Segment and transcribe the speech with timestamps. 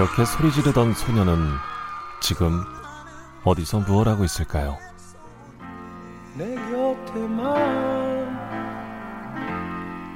[0.00, 1.36] 이렇게 소리 지르던 소녀는
[2.20, 2.64] 지금
[3.44, 4.78] 어디서 무얼 하고 있을까요?
[6.34, 7.36] 내 곁에만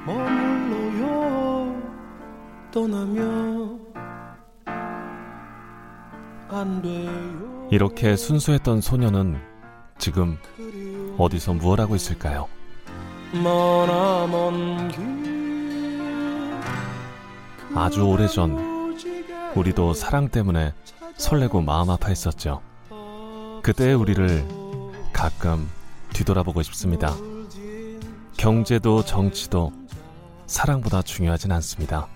[0.07, 1.81] 머물러요
[2.71, 3.84] 떠나면
[7.71, 9.37] 이렇게 순수했던 소녀는
[9.97, 10.37] 지금
[11.17, 12.47] 어디서 무얼 하고 있을까요?
[17.75, 18.95] 아주 오래전
[19.55, 20.73] 우리도 사랑 때문에
[21.17, 22.61] 설레고 마음 아파했었죠.
[23.61, 24.45] 그때의 우리를
[25.11, 25.67] 가끔
[26.13, 27.13] 뒤돌아보고 싶습니다.
[28.37, 29.71] 경제도 정치도
[30.45, 32.07] 사랑보다 중요하진 않습니다.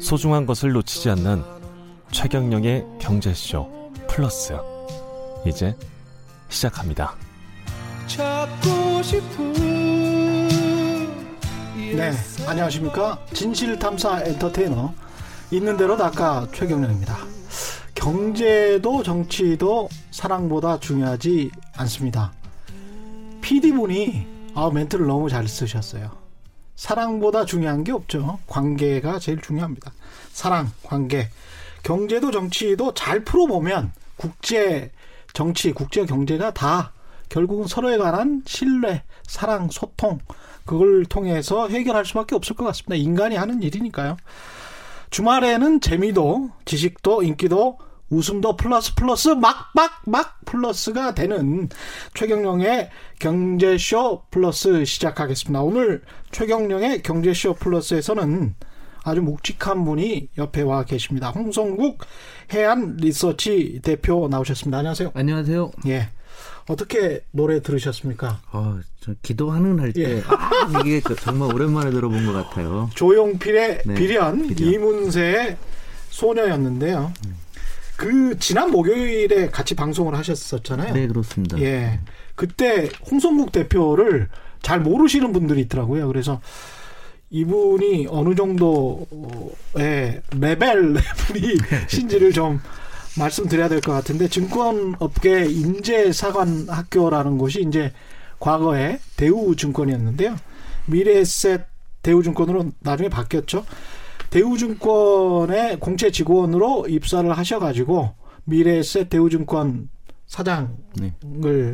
[0.00, 1.61] 소중한 것을 놓치지 않는
[2.12, 4.54] 최경영의 경제쇼 플러스
[5.46, 5.74] 이제
[6.50, 7.16] 시작합니다.
[8.06, 9.52] 찾고 싶은
[11.96, 12.12] 네,
[12.46, 13.18] 안녕하십니까.
[13.32, 14.94] 진실탐사 엔터테이너
[15.50, 17.16] 있는 대로 닦아 최경련입니다.
[17.94, 22.32] 경제도 정치도 사랑보다 중요하지 않습니다.
[23.40, 26.10] PD분이 아, 멘트를 너무 잘 쓰셨어요.
[26.76, 28.38] 사랑보다 중요한 게 없죠.
[28.46, 29.92] 관계가 제일 중요합니다.
[30.32, 31.30] 사랑, 관계.
[31.82, 34.90] 경제도 정치도 잘 풀어보면 국제
[35.32, 36.92] 정치, 국제 경제가 다
[37.28, 40.18] 결국은 서로에 관한 신뢰, 사랑, 소통,
[40.64, 42.94] 그걸 통해서 해결할 수밖에 없을 것 같습니다.
[42.94, 44.16] 인간이 하는 일이니까요.
[45.10, 47.78] 주말에는 재미도, 지식도, 인기도,
[48.10, 51.70] 웃음도 플러스 플러스 막막 막 플러스가 되는
[52.14, 55.62] 최경령의 경제쇼 플러스 시작하겠습니다.
[55.62, 58.54] 오늘 최경령의 경제쇼 플러스에서는
[59.04, 61.30] 아주 묵직한 분이 옆에 와 계십니다.
[61.30, 61.98] 홍성국
[62.52, 64.78] 해안 리서치 대표 나오셨습니다.
[64.78, 65.10] 안녕하세요.
[65.14, 65.72] 안녕하세요.
[65.88, 66.08] 예.
[66.68, 68.40] 어떻게 노래 들으셨습니까?
[68.52, 70.22] 어, 저 기도하는 할 때, 예.
[70.28, 72.88] 아, 이게 저- 정말 오랜만에 들어본 것 같아요.
[72.94, 74.72] 조용필의 네, 비련, 비련.
[74.72, 75.56] 이문세의
[76.10, 77.12] 소녀였는데요.
[77.96, 80.94] 그 지난 목요일에 같이 방송을 하셨었잖아요.
[80.94, 81.60] 네, 그렇습니다.
[81.60, 81.98] 예.
[82.36, 84.28] 그때 홍성국 대표를
[84.62, 86.06] 잘 모르시는 분들이 있더라고요.
[86.06, 86.40] 그래서
[87.36, 91.56] 이분이 어느 정도의 레벨 분이
[91.88, 92.60] 신지를 좀
[93.18, 97.92] 말씀드려야 될 것 같은데 증권업계 인재사관학교라는 곳이 이제
[98.38, 100.36] 과거에 대우증권이었는데요.
[100.86, 101.62] 미래에셋
[102.02, 103.64] 대우증권으로 나중에 바뀌었죠.
[104.30, 109.88] 대우증권의 공채 직원으로 입사를 하셔가지고 미래에셋 대우증권
[110.26, 111.14] 사장을 네.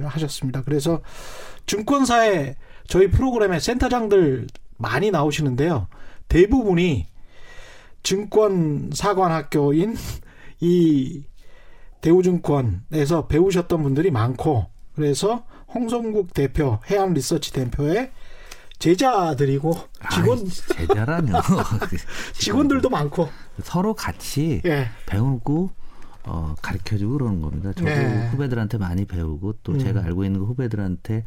[0.05, 0.63] 하셨습니다.
[0.63, 1.01] 그래서
[1.67, 2.55] 증권사에
[2.87, 4.47] 저희 프로그램에 센터장들
[4.79, 5.89] 많이 나오시는데요.
[6.29, 7.07] 대부분이
[8.03, 9.97] 증권 사관학교인
[10.61, 11.25] 이
[12.01, 15.45] 대우증권에서 배우셨던 분들이 많고 그래서
[15.75, 18.11] 홍성국 대표, 해안 리서치 대표의
[18.79, 19.75] 제자들이고
[20.13, 21.41] 직원 아이, 제자라뇨.
[22.35, 23.29] 직원들도 많고
[23.63, 24.89] 서로 같이 예.
[25.07, 25.71] 배우고,
[26.25, 27.73] 어, 가르쳐주고 그러는 겁니다.
[27.73, 28.29] 저도 네.
[28.31, 29.79] 후배들한테 많이 배우고 또 음.
[29.79, 31.25] 제가 알고 있는 거 후배들한테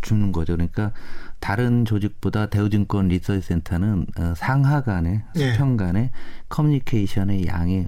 [0.00, 0.54] 주는 거죠.
[0.54, 0.92] 그러니까
[1.40, 5.52] 다른 조직보다 대우증권 리서치 센터는 어, 상하 간의 예.
[5.52, 6.10] 수평 간의
[6.48, 7.86] 커뮤니케이션의 양이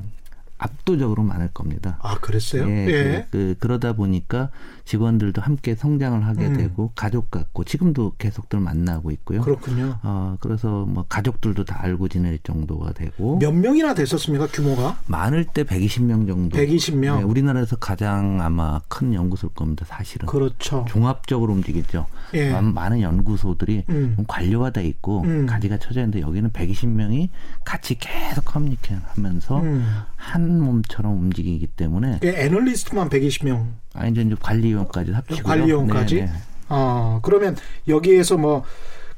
[0.58, 1.98] 압도적으로 많을 겁니다.
[2.02, 2.68] 아 그랬어요?
[2.68, 3.26] 예, 예.
[3.30, 4.50] 그, 그, 러다 보니까
[4.94, 6.56] 직원들도 함께 성장을 하게 음.
[6.56, 9.40] 되고 가족 같고 지금도 계속들 만나고 있고요.
[9.42, 9.94] 그렇군요.
[10.02, 14.98] 어, 그래서 뭐 가족들도 다 알고 지낼 정도가 되고 몇 명이나 됐었습니까 규모가?
[15.06, 16.56] 많을 때 120명 정도.
[16.58, 17.18] 120명.
[17.18, 19.84] 네, 우리나라에서 가장 아마 큰 연구소일 겁니다.
[19.88, 20.26] 사실은.
[20.26, 20.84] 그렇죠.
[20.88, 22.06] 종합적으로 움직이죠.
[22.34, 22.50] 예.
[22.50, 24.14] 많- 많은 연구소들이 음.
[24.16, 25.46] 좀 관료화돼 있고 음.
[25.46, 27.28] 가지가 쳐져 있는데 여기는 120명이
[27.64, 29.86] 같이 계속 커뮤니케이하면서 음.
[30.16, 33.66] 한 몸처럼 움직이기 때문에 그 애널리스트만 120명.
[33.94, 36.28] 아니 이제 이제 관리위원까지 합치고 관리위원까지?
[36.68, 37.56] 어, 그러면
[37.88, 38.64] 여기에서 뭐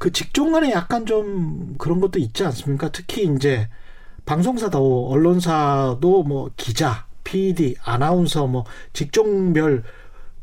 [0.02, 2.90] 그 직종 간에 약간 좀 그런 것도 있지 않습니까?
[2.90, 3.68] 특히 이제
[4.24, 9.84] 방송사도 언론사도 뭐 기자, PD, 아나운서 뭐 직종별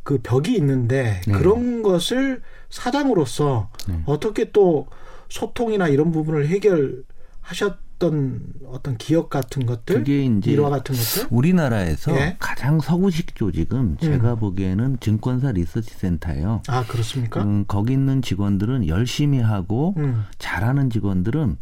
[0.04, 1.34] 그 벽이 있는데 네.
[1.34, 4.02] 그런 것을 사장으로서 네.
[4.06, 4.88] 어떻게 또
[5.28, 11.28] 소통이나 이런 부분을 해결하셨 던 어떤 기억 같은 것들, 그게 이제 일화 같은 것들?
[11.30, 12.38] 우리나라에서 예.
[12.40, 16.64] 가장 서구식 조직은 제가 보기에는 증권사 리서치 센터예요.
[16.68, 17.44] 아 그렇습니까?
[17.44, 21.58] 음, 거기 있는 직원들은 열심히 하고 음, 잘하는 직원들은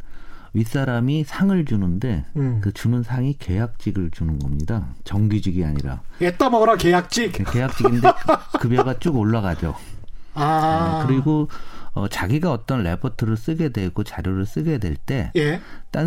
[0.53, 2.59] 윗사람이 상을 주는데 음.
[2.61, 4.93] 그 주는 상이 계약직을 주는 겁니다.
[5.03, 7.33] 정규직이 아니라 애따 먹어라 계약직.
[7.51, 8.07] 계약직인데
[8.59, 9.75] 급여가 쭉 올라가죠.
[10.33, 11.01] 아.
[11.03, 11.47] 어, 그리고
[11.97, 15.59] 어, 자기가 어떤 레포트를 쓰게 되고 자료를 쓰게 될 때딴 예.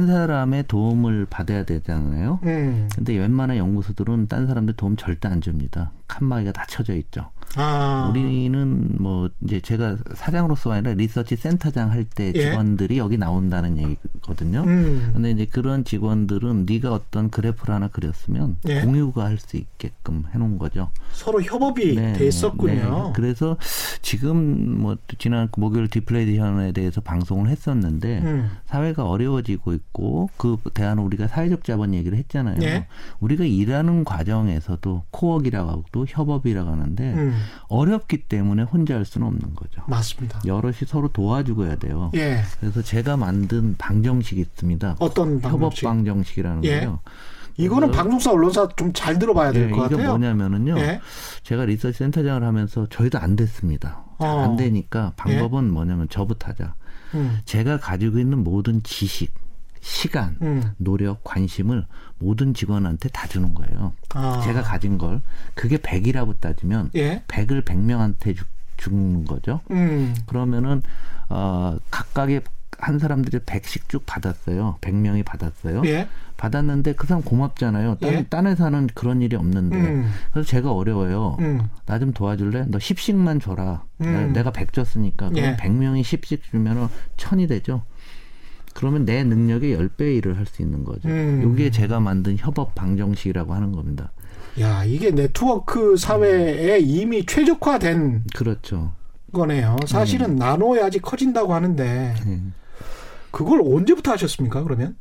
[0.07, 2.39] 사람의 도움을 받아야 되잖아요.
[2.45, 2.89] 음.
[2.95, 5.91] 근데 웬만한 연구소들은 딴 사람들 도움 절대 안 줍니다.
[6.07, 7.31] 칸막이가 다 쳐져 있죠.
[7.57, 8.09] 아.
[8.11, 12.41] 우리는 뭐 이제 제가 사장으로서 아니라 리서치 센터장 할때 예.
[12.41, 14.63] 직원들이 여기 나온다는 얘기거든요.
[14.63, 15.11] 음.
[15.13, 18.83] 근데 이제 그런 직원들은 네가 어떤 그래프를 하나 그렸으면 예.
[18.83, 20.91] 공유가 할 수 있게끔 해놓은 거죠.
[21.13, 23.07] 서로 협업이 돼 있었군요.
[23.07, 23.13] 네.
[23.17, 23.57] 그래서
[24.03, 28.51] 지금 뭐 지난 목요일 디플레이션에 대해서 방송을 했었는데 음.
[28.67, 32.59] 사회가 어려워지고 있고 그 대안은 우리가 사회적 자본 얘기를 했잖아요.
[32.63, 32.87] 예.
[33.21, 37.39] 우리가 일하는 과정에서도 코워크라고 하고 협업이라고 하는데 음.
[37.69, 39.83] 어렵기 때문에 혼자 할 수는 없는 거죠.
[39.87, 40.41] 맞습니다.
[40.45, 42.11] 여럿이 서로 도와주고 해야 돼요.
[42.15, 42.43] 예.
[42.61, 44.97] 그래서 제가 만든 방정식이 있습니다.
[44.99, 45.85] 어떤 협업 방법식?
[45.85, 46.77] 방정식이라는 예.
[46.81, 47.01] 거예요.
[47.61, 50.09] 이거는 방송사 언론사 좀 잘 들어봐야 될 예, 것 이게 같아요.
[50.11, 50.79] 뭐냐면은요.
[50.79, 51.01] 예.
[51.43, 54.05] 제가 리서치 센터장을 하면서 저희도 안 됐습니다.
[54.19, 54.41] 잘 어.
[54.41, 56.75] 안 되니까 방법은 뭐냐면 저부터 하자.
[57.15, 57.41] 음.
[57.45, 59.33] 제가 가지고 있는 모든 지식,
[59.81, 60.75] 시간, 음.
[60.77, 61.87] 노력, 관심을
[62.19, 63.93] 모든 직원한테 다 주는 거예요.
[64.15, 64.41] 아.
[64.45, 65.21] 제가 가진 걸
[65.55, 67.23] 그게 100이라고 따지면 예.
[67.29, 68.45] 100을 100명한테 주,
[68.77, 69.61] 주는 거죠.
[69.71, 70.15] 음.
[70.27, 70.83] 그러면은
[71.29, 72.43] 어 각각의
[72.81, 74.79] 한 사람들이 100씩 쭉 받았어요.
[74.81, 75.83] 100명이 받았어요.
[75.87, 76.09] 예.
[76.37, 77.97] 받았는데 그 사람 고맙잖아요.
[78.01, 78.27] 딴, 예.
[78.29, 79.77] 딴 회사는 그런 일이 없는데.
[79.77, 80.11] 음.
[80.33, 81.37] 그래서 제가 어려워요.
[81.41, 81.69] 음.
[81.87, 82.65] 나좀 도와줄래?
[82.69, 83.85] 너 10씩만 줘라.
[84.01, 84.33] 음.
[84.33, 85.29] 내가 100 줬으니까.
[85.29, 85.57] 그럼 예.
[85.57, 87.83] 100명이 10씩 주면은 1000이 되죠.
[88.75, 91.09] 그러면 내 능력의 10배 일을 할 수 있는 거죠.
[91.09, 91.53] 음.
[91.55, 94.11] 이게 제가 만든 협업 방정식이라고 하는 겁니다.
[94.61, 98.93] 야, 이게 네트워크 사회에 이미 최적화된 그렇죠.
[99.33, 99.77] 거네요.
[99.87, 102.41] 사실은 나눠야지 커진다고 하는데 예.
[103.31, 104.63] 그걸 언제부터 하셨습니까?
[104.63, 104.97] 그러면?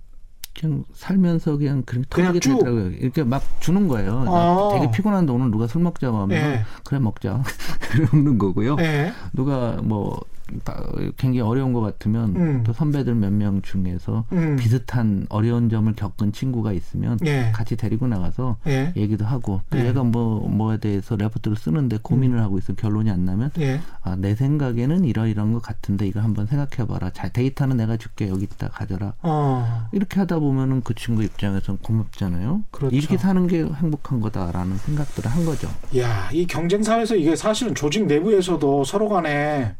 [0.59, 2.57] 그냥 살면서 그냥 그냥 그냥 터지게 쭉.
[2.59, 2.87] 되더라고요.
[2.99, 4.23] 이렇게 막 주는 거예요.
[4.25, 4.69] 나 아.
[4.73, 6.61] 되게 피곤한데 오늘 누가 술 먹자고 하면 예.
[6.83, 7.43] 그래 먹자
[7.95, 8.75] 이러는 거고요.
[8.79, 9.13] 예.
[9.33, 10.28] 누가 뭐 다-
[11.17, 12.63] 굉장히 어려운 것 같으면 음.
[12.65, 14.57] 또 선배들 몇 명 중에서 음.
[14.57, 17.51] 비슷한 어려운 점을 겪은 친구가 있으면 예.
[17.53, 18.91] 같이 데리고 나가서 예.
[18.97, 19.87] 얘기도 하고 또 예.
[19.87, 23.79] 얘가 뭐 뭐에 대해서 레포트를 쓰는데 고민을 하고 있어 결론이 안 나면 예.
[24.01, 27.11] 아내 생각에는 이러이러한 것 같은데 이거 한번 생각해봐라.
[27.11, 29.13] 자 데이터는 내가 줄게 여기 있다 가져라.
[29.21, 29.87] 어.
[29.91, 32.63] 이렇게 하다 보면은 그 친구 입장에선 고맙잖아요.
[32.71, 32.95] 그렇죠.
[32.95, 35.69] 이렇게 사는 게 행복한 거다라는 생각들을 한 거죠.
[35.97, 39.75] 야, 이 경쟁 사회에서 이게 사실은 조직 내부에서도 서로 간에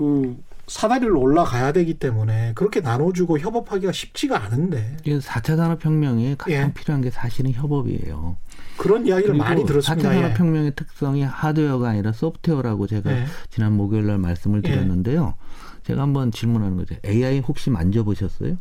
[0.00, 0.34] 그
[0.66, 6.72] 사다리를 올라가야 되기 때문에 그렇게 나눠주고 협업하기가 쉽지가 않은데 이게 4차 산업혁명에 가장 예.
[6.72, 8.38] 필요한 게 사실은 협업이에요.
[8.78, 10.08] 그런 이야기를 많이 들었습니다.
[10.08, 10.22] 4차 예.
[10.22, 13.26] 산업혁명의 특성이 하드웨어가 아니라 소프트웨어라고 제가 예.
[13.50, 14.70] 지난 목요일 날 말씀을 예.
[14.70, 15.34] 드렸는데요.
[15.82, 16.94] 제가 한번 질문하는 거죠.
[17.04, 18.56] AI 혹시 만져보셨어요?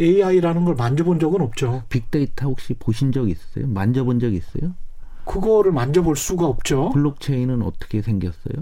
[0.00, 1.84] AI라는 걸 만져본 적은 없죠.
[1.90, 3.68] 빅데이터 혹시 보신 적 있으세요?
[3.68, 4.74] 만져본 적 있어요?
[5.26, 6.90] 그거를 만져볼 수가 없죠.
[6.90, 8.54] 블록체인은 어떻게 생겼어요?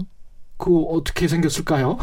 [0.59, 1.97] 그거 어떻게 생겼을까요?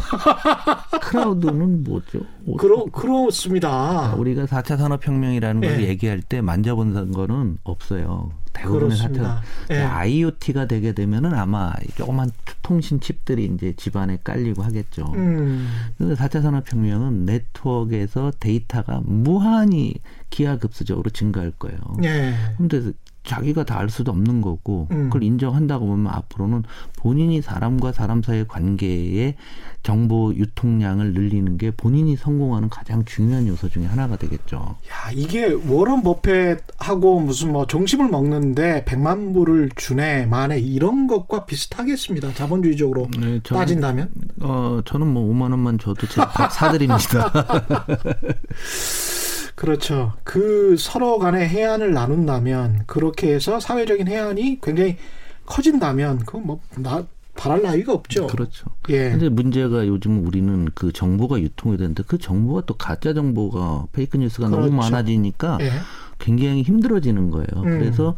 [0.99, 2.21] 크라우드는 뭐죠?
[2.57, 4.15] 그러, 그렇습니다.
[4.15, 5.87] 우리가 4차 산업혁명이라는 걸 예.
[5.89, 8.31] 얘기할 때 만져본 거는 없어요.
[8.53, 9.41] 대부분의 4차 그렇습니다.
[9.69, 9.75] 예.
[9.77, 12.31] IoT가 되게 되면은 아마 조그만
[12.63, 15.05] 통신 칩들이 이제 집안에 깔리고 하겠죠.
[15.15, 19.93] 음, 근데 4차 산업혁명은 네트워크에서 데이터가 무한히
[20.31, 21.77] 기하급수적으로 증가할 거예요.
[22.03, 22.33] 예.
[22.57, 22.91] 근데
[23.27, 25.03] 자기가 다 알 수도 없는 거고 음.
[25.05, 26.63] 그걸 인정한다고 보면 앞으로는
[26.97, 29.35] 본인이 사람과 사람 사이의 관계의
[29.83, 34.57] 정보 유통량을 늘리는 게 본인이 성공하는 가장 중요한 요소 중에 하나가 되겠죠.
[34.57, 42.33] 야, 이게 워런 버핏하고 무슨 뭐 정심을 먹는데 100만 불을 주네, 만에 이런 것과 비슷하겠습니다.
[42.33, 44.09] 자본주의적으로 네, 저는, 따진다면.
[44.41, 47.31] 어, 저는 뭐 5만 원만 줘도 제가 밥 사드립니다.
[49.57, 50.13] 그렇죠.
[50.23, 54.97] 그 서로 간의 해안을 나눈다면 그렇게 해서 사회적인 해안이 굉장히
[55.47, 57.03] 커진다면 그건 뭐 나,
[57.35, 58.27] 바랄 나위가 없죠.
[58.27, 58.67] 그렇죠.
[58.89, 59.09] 예.
[59.09, 64.49] 근데 문제가 요즘 우리는 그 정보가 유통이 되는데 그 정보가 또 가짜 정보가 페이크 뉴스가
[64.49, 64.77] 너무 그렇죠.
[64.77, 65.71] 많아지니까 예.
[66.19, 67.47] 굉장히 힘들어지는 거예요.
[67.55, 67.63] 음.
[67.63, 68.15] 그래서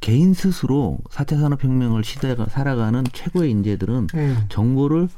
[0.00, 5.08] 개인 스스로 4차 산업혁명을 시대가 살아가는 최고의 인재들은 음, 정보를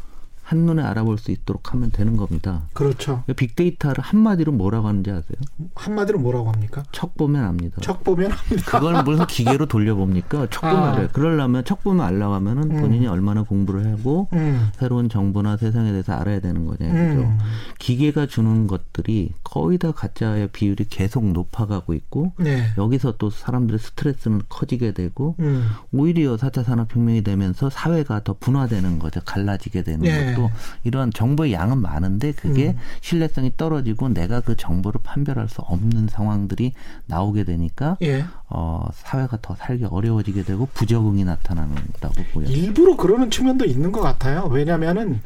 [0.49, 2.63] 한눈에 알아볼 수 있도록 하면 되는 겁니다.
[2.73, 3.23] 그렇죠.
[3.37, 5.37] 빅데이터를 한마디로 뭐라고 하는지 아세요?
[5.75, 6.85] 한마디로 뭐라고 합니까?
[6.91, 7.83] 척 보면 압니다.
[7.83, 8.31] 척 보면
[8.65, 10.47] 그걸 무슨 기계로 돌려봅니까?
[10.49, 10.93] 척 보면 아.
[10.93, 11.09] 알아요.
[11.13, 12.81] 그러려면 척 보면 알라고 하면은 음.
[12.81, 17.29] 본인이 얼마나 공부를 하고 음, 새로운 정보나 세상에 대해서 알아야 되는 거냐 이거죠.
[17.29, 17.39] 음,
[17.79, 22.69] 기계가 주는 것들이 거의 다 가짜의 비율이 계속 높아가고 있고 네.
[22.79, 29.21] 여기서 또 사람들의 스트레스는 커지게 되고 음, 오히려 4차 산업혁명이 되면서 사회가 더 분화되는 거죠.
[29.27, 30.07] 갈라지게 되는
[30.39, 30.43] 예.
[30.43, 30.51] 또
[30.85, 32.79] 이런 정보의 양은 많은데 그게 음.
[33.01, 36.73] 신뢰성이 떨어지고 내가 그 정보를 판별할 수 없는 상황들이
[37.07, 38.25] 나오게 되니까 예.
[38.49, 42.51] 어, 사회가 더 살기 어려워지게 되고 부적응이 나타나는다고 보여요.
[42.51, 44.49] 일부러 그러는 측면도 있는 것 같아요.
[44.51, 45.21] 왜냐하면은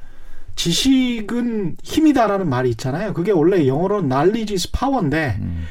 [0.57, 3.12] 지식은 힘이다라는 말이 있잖아요.
[3.14, 5.64] 그게 원래 영어로는 knowledge is power인데 음.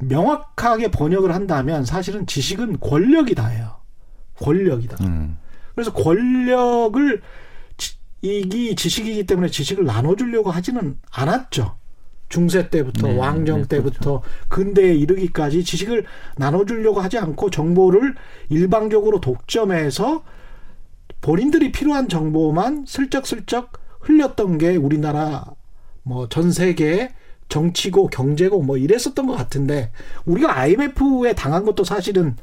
[0.00, 3.76] 명확하게 번역을 한다면 사실은 지식은 권력이다예요.
[4.40, 4.96] 권력이다.
[5.04, 5.36] 음.
[5.74, 7.22] 그래서 권력을 지-
[8.22, 11.76] 이기 지식이기 때문에 지식을 나눠주려고 하지는 않았죠.
[12.28, 16.04] 중세 때부터 네, 왕정 네, 때부터 근대에 이르기까지 지식을
[16.36, 18.14] 나눠주려고 하지 않고 정보를
[18.50, 20.22] 일방적으로 독점해서
[21.20, 25.44] 본인들이 필요한 정보만 슬쩍슬쩍 흘렸던 게 우리나라
[26.02, 27.14] 뭐 전 세계
[27.48, 29.90] 정치고 경제고 뭐 이랬었던 것 같은데
[30.26, 32.36] 우리가 IMF에 당한 것도 사실은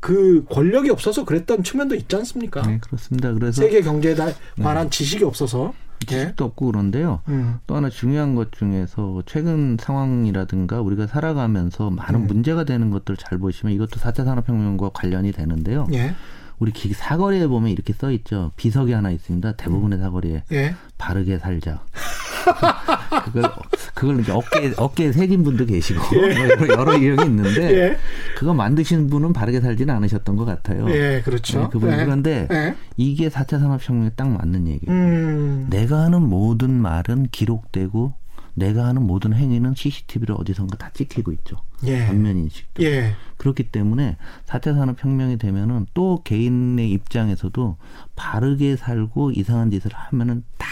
[0.00, 2.62] 그 권력이 없어서 그랬던 측면도 있지 않습니까?
[2.62, 3.32] 네, 그렇습니다.
[3.32, 4.28] 그래서 세계 경제에 다-
[4.62, 5.74] 관한 지식이 없어서.
[6.12, 6.14] 예.
[6.20, 7.20] 지식도 없고 그런데요.
[7.28, 7.56] 음.
[7.66, 12.26] 또 하나 중요한 것 중에서 최근 상황이라든가 우리가 살아가면서 많은 음.
[12.28, 15.88] 문제가 되는 것들 잘 보시면 이것도 4차 산업혁명과 관련이 되는데요.
[15.92, 16.14] 예.
[16.60, 18.52] 우리 기- 사거리에 보면 이렇게 써 있죠.
[18.56, 19.52] 비석이 하나 있습니다.
[19.56, 20.74] 대부분의 사거리에 예.
[20.98, 21.82] 바르게 살자.
[23.24, 23.50] 그걸
[23.94, 27.96] 그걸 이제 어깨 어깨에 새긴 분도 계시고 여러, 여러 유형이 있는데 예.
[28.36, 30.88] 그거 만드신 분은 바르게 살지는 않으셨던 것 같아요.
[30.90, 31.62] 예, 그렇죠.
[31.62, 31.96] 네, 그분 예.
[31.96, 32.74] 그런데 예.
[32.96, 34.96] 이게 4차 산업혁명에 딱 맞는 얘기예요.
[34.96, 35.66] 음.
[35.70, 38.14] 내가 하는 모든 말은 기록되고
[38.58, 41.56] 내가 하는 모든 행위는 CCTV로 어디선가 다 찍히고 있죠.
[41.84, 42.02] 예.
[42.04, 42.82] 안면 인식도.
[42.82, 43.14] 예.
[43.36, 47.76] 그렇기 때문에 4차 산업 혁명이 되면은 또 개인의 입장에서도
[48.16, 50.66] 바르게 살고 이상한 짓을 하면은 다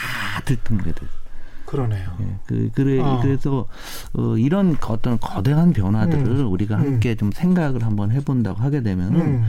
[0.44, 1.08] 들통게 돼요.
[1.66, 2.08] 그러네요.
[2.20, 3.20] 예, 그, 그래, 어.
[3.22, 3.66] 그래서,
[4.14, 6.52] 어, 이런 어떤 거대한 변화들을 음.
[6.52, 9.46] 우리가 함께 좀 생각을 한번 해본다고 하게 되면은 음.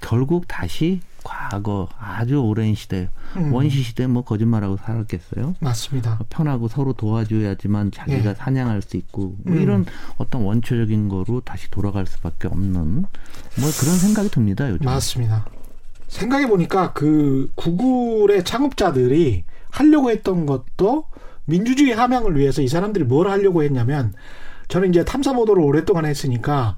[0.00, 3.52] 결국 다시 과거 아주 오랜 시대, 음.
[3.52, 5.54] 원시 시대 뭐 거짓말하고 살았겠어요?
[5.60, 6.18] 맞습니다.
[6.30, 8.34] 편하고 서로 도와줘야지만 자기가 예.
[8.34, 9.60] 사냥할 수 있고 뭐 음.
[9.60, 9.86] 이런
[10.16, 14.86] 어떤 원초적인 거로 다시 돌아갈 수밖에 없는 뭐 그런 생각이 듭니다 요즘.
[14.86, 15.44] 맞습니다.
[16.08, 21.04] 생각해 보니까 그 구글의 창업자들이 하려고 했던 것도
[21.50, 24.14] 민주주의 함양을 위해서 이 사람들이 뭘 하려고 했냐면
[24.68, 26.76] 저는 이제 탐사 보도를 오랫동안 했으니까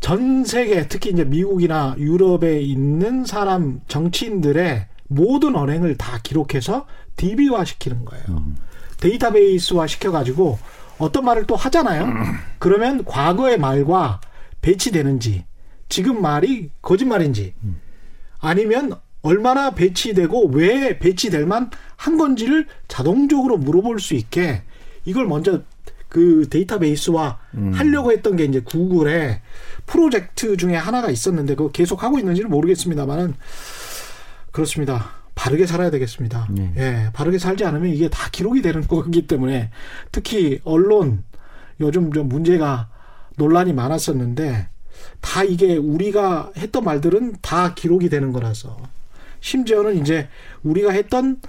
[0.00, 6.86] 전 세계 특히 이제 미국이나 유럽에 있는 사람 정치인들의 모든 언행을 다 기록해서
[7.16, 8.24] DB화 시키는 거예요.
[8.28, 8.56] 음.
[8.98, 10.58] 데이터베이스화 시켜가지고
[10.98, 12.06] 어떤 말을 또 하잖아요.
[12.58, 14.20] 그러면 과거의 말과
[14.62, 15.44] 배치되는지
[15.88, 17.54] 지금 말이 거짓말인지
[18.40, 18.94] 아니면
[19.26, 24.62] 얼마나 배치되고 왜 배치될 만 한 건지를 자동적으로 물어볼 수 있게
[25.04, 25.62] 이걸 먼저
[26.08, 27.72] 그 데이터베이스화 음.
[27.74, 29.40] 하려고 했던 게 이제 구글의
[29.86, 33.34] 프로젝트 중에 하나가 있었는데 그거 계속 하고 있는지는 모르겠습니다만은
[34.52, 35.10] 그렇습니다.
[35.34, 36.48] 바르게 살아야 되겠습니다.
[36.50, 36.72] 네.
[36.76, 39.70] 예, 바르게 살지 않으면 이게 다 기록이 되는 거기 때문에
[40.12, 41.24] 특히 언론
[41.80, 42.88] 요즘 좀 문제가
[43.36, 44.68] 논란이 많았었는데
[45.20, 48.78] 다 이게 우리가 했던 말들은 다 기록이 되는 거라서
[49.46, 50.28] 심지어는 이제
[50.64, 51.40] 우리가 했던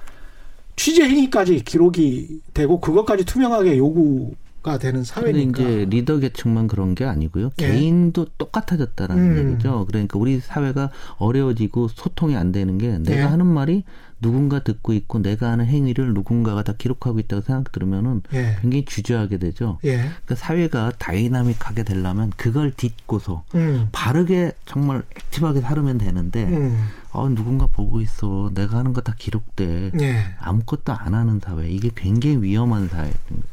[0.75, 4.35] 취재 행위까지 기록이 되고 그것까지 투명하게 요구
[4.67, 5.61] 가 되는 근데 사회니까.
[5.63, 7.51] 이제 리더 계층만 그런 게 아니고요.
[7.61, 7.67] 예.
[7.67, 9.49] 개인도 똑같아졌다라는 음.
[9.51, 9.85] 얘기죠.
[9.87, 13.23] 그러니까 우리 사회가 어려워지고 소통이 안 되는 게 내가 예.
[13.23, 13.83] 하는 말이
[14.19, 18.57] 누군가 듣고 있고 내가 하는 행위를 누군가가 다 기록하고 있다고 생각 들으면은 예.
[18.61, 19.77] 굉장히 주저하게 되죠.
[19.85, 19.97] 예.
[19.97, 23.89] 그러니까 사회가 다이나믹하게 되려면 그걸 딛고서 음.
[23.91, 26.87] 바르게 정말 액티브하게 살으면 되는데 음.
[27.11, 30.23] 어, 누군가 보고 있어 내가 하는 거 다 기록돼 예.
[30.39, 33.47] 아무것도 안 하는 사회 이게 굉장히 위험한 사회입니다.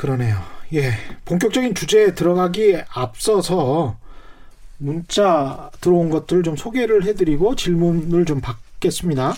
[0.00, 0.38] 그러네요.
[0.72, 0.92] 예.
[1.26, 3.98] 본격적인 주제에 들어가기 앞서서
[4.78, 9.34] 문자 들어온 것들 좀 소개를 해드리고 질문을 좀 받겠습니다.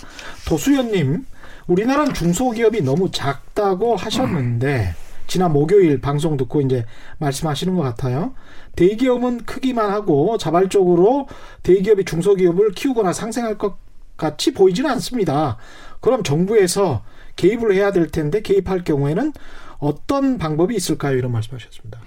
[0.46, 1.26] 도수연님,
[1.66, 4.94] 우리나라는 중소기업이 너무 작다고 하셨는데,
[5.26, 6.86] 지난 목요일 방송 듣고 이제
[7.18, 8.32] 말씀하시는 것 같아요.
[8.76, 11.26] 대기업은 크기만 하고 자발적으로
[11.64, 13.78] 대기업이 중소기업을 키우거나 상생할 것
[14.16, 15.56] 같이 보이지는 않습니다.
[16.00, 17.02] 그럼 정부에서
[17.34, 19.32] 개입을 해야 될 텐데 개입할 경우에는
[19.82, 21.16] 어떤 방법이 있을까요?
[21.18, 22.00] 이런 말씀하셨습니다.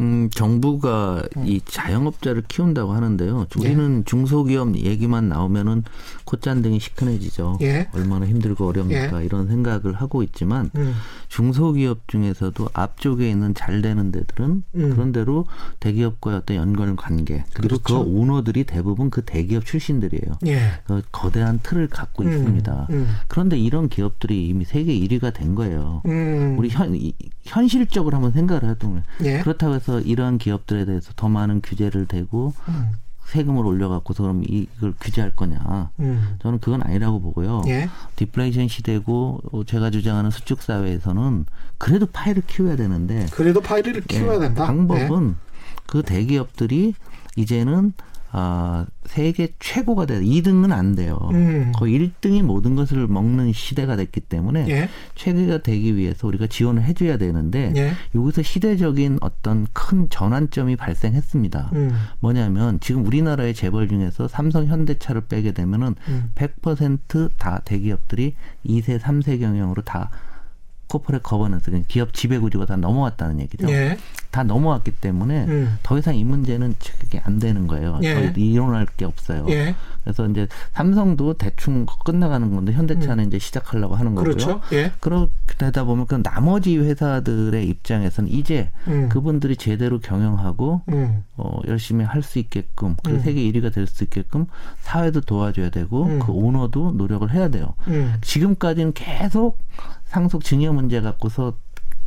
[0.00, 1.46] 음, 정부가 음.
[1.46, 3.46] 이 자영업자를 키운다고 하는데요.
[3.58, 5.84] 우리는 중소기업 얘기만 나오면은
[6.24, 7.58] 콧잔등이 시큰해지죠.
[7.62, 7.88] 예.
[7.92, 10.94] 얼마나 힘들고 어렵니까 이런 생각을 하고 있지만 음,
[11.28, 14.90] 중소기업 중에서도 앞쪽에 있는 잘 되는 데들은 음.
[14.90, 15.46] 그런 대로
[15.80, 18.00] 대기업과의 어떤 연관 관계 그리고 그 그렇죠.
[18.02, 20.38] 오너들이 대부분 그 대기업 출신들이에요.
[20.46, 20.60] 예.
[20.86, 22.86] 그 거대한 틀을 갖고 음, 있습니다.
[22.90, 26.02] 음, 그런데 이런 기업들이 이미 세계 1위가 된 거예요.
[26.06, 29.38] 음, 우리 현, 이- 현실적으로 한번 생각을 해보면 예.
[29.40, 32.92] 그렇다고 해서 이러한 기업들에 대해서 더 많은 규제를 대고 음,
[33.26, 35.90] 세금을 올려갖고서 그럼 이걸 규제할 거냐?
[36.00, 36.36] 음.
[36.42, 37.62] 저는 그건 아니라고 보고요.
[37.68, 37.88] 예.
[38.16, 41.46] 디플레이션 시대고 어, 제가 주장하는 수축 사회에서는
[41.78, 44.66] 그래도 파이를 키워야 되는데 그래도 파이를 키워야 예, 된다.
[44.66, 45.36] 방법은
[45.86, 46.94] 그 대기업들이
[47.36, 47.92] 이제는
[48.32, 51.18] 아, 세계 최고가 돼 2등은 안 돼요.
[51.32, 51.72] 음.
[51.74, 54.88] 거의 1등이 모든 것을 먹는 시대가 됐기 때문에 예.
[55.16, 57.92] 최고가 되기 위해서 우리가 지원을 해줘야 되는데 예.
[58.14, 61.70] 여기서 시대적인 어떤 큰 전환점이 발생했습니다.
[61.72, 61.90] 음.
[62.20, 66.30] 뭐냐면 지금 우리나라의 재벌 중에서 삼성 현대차를 빼게 되면은 음.
[66.36, 68.34] 100%다 대기업들이
[68.64, 70.10] 2세, 3세 경영으로 다
[70.86, 73.70] corporate governance, 그러니까 기업 지배 구조가 다 넘어왔다는 얘기죠.
[73.70, 73.96] 예.
[74.30, 75.78] 다 넘어왔기 때문에 음.
[75.82, 77.98] 더 이상 이 문제는 그게 안 되는 거예요.
[78.02, 78.14] 예.
[78.32, 79.44] 더 이론할 게 없어요.
[79.48, 79.74] 예.
[80.04, 84.30] 그래서 이제 삼성도 대충 끝나가는 건데 현대차는 이제 시작하려고 하는 거고요.
[84.32, 84.36] 음.
[84.36, 84.60] 그렇죠.
[84.72, 84.92] 예.
[85.00, 89.08] 그렇게 되다 보면 그 나머지 회사들의 입장에서는 이제 음.
[89.08, 91.24] 그분들이 제대로 경영하고 음.
[91.36, 93.22] 어, 열심히 할 수 있게끔 그리고 음.
[93.24, 94.46] 세계 1위가 될 수 있게끔
[94.82, 96.18] 사회도 도와줘야 되고 음.
[96.20, 97.74] 그 오너도 노력을 해야 돼요.
[97.88, 98.14] 음.
[98.20, 99.58] 지금까지는 계속
[100.04, 101.54] 상속 증여 문제 갖고서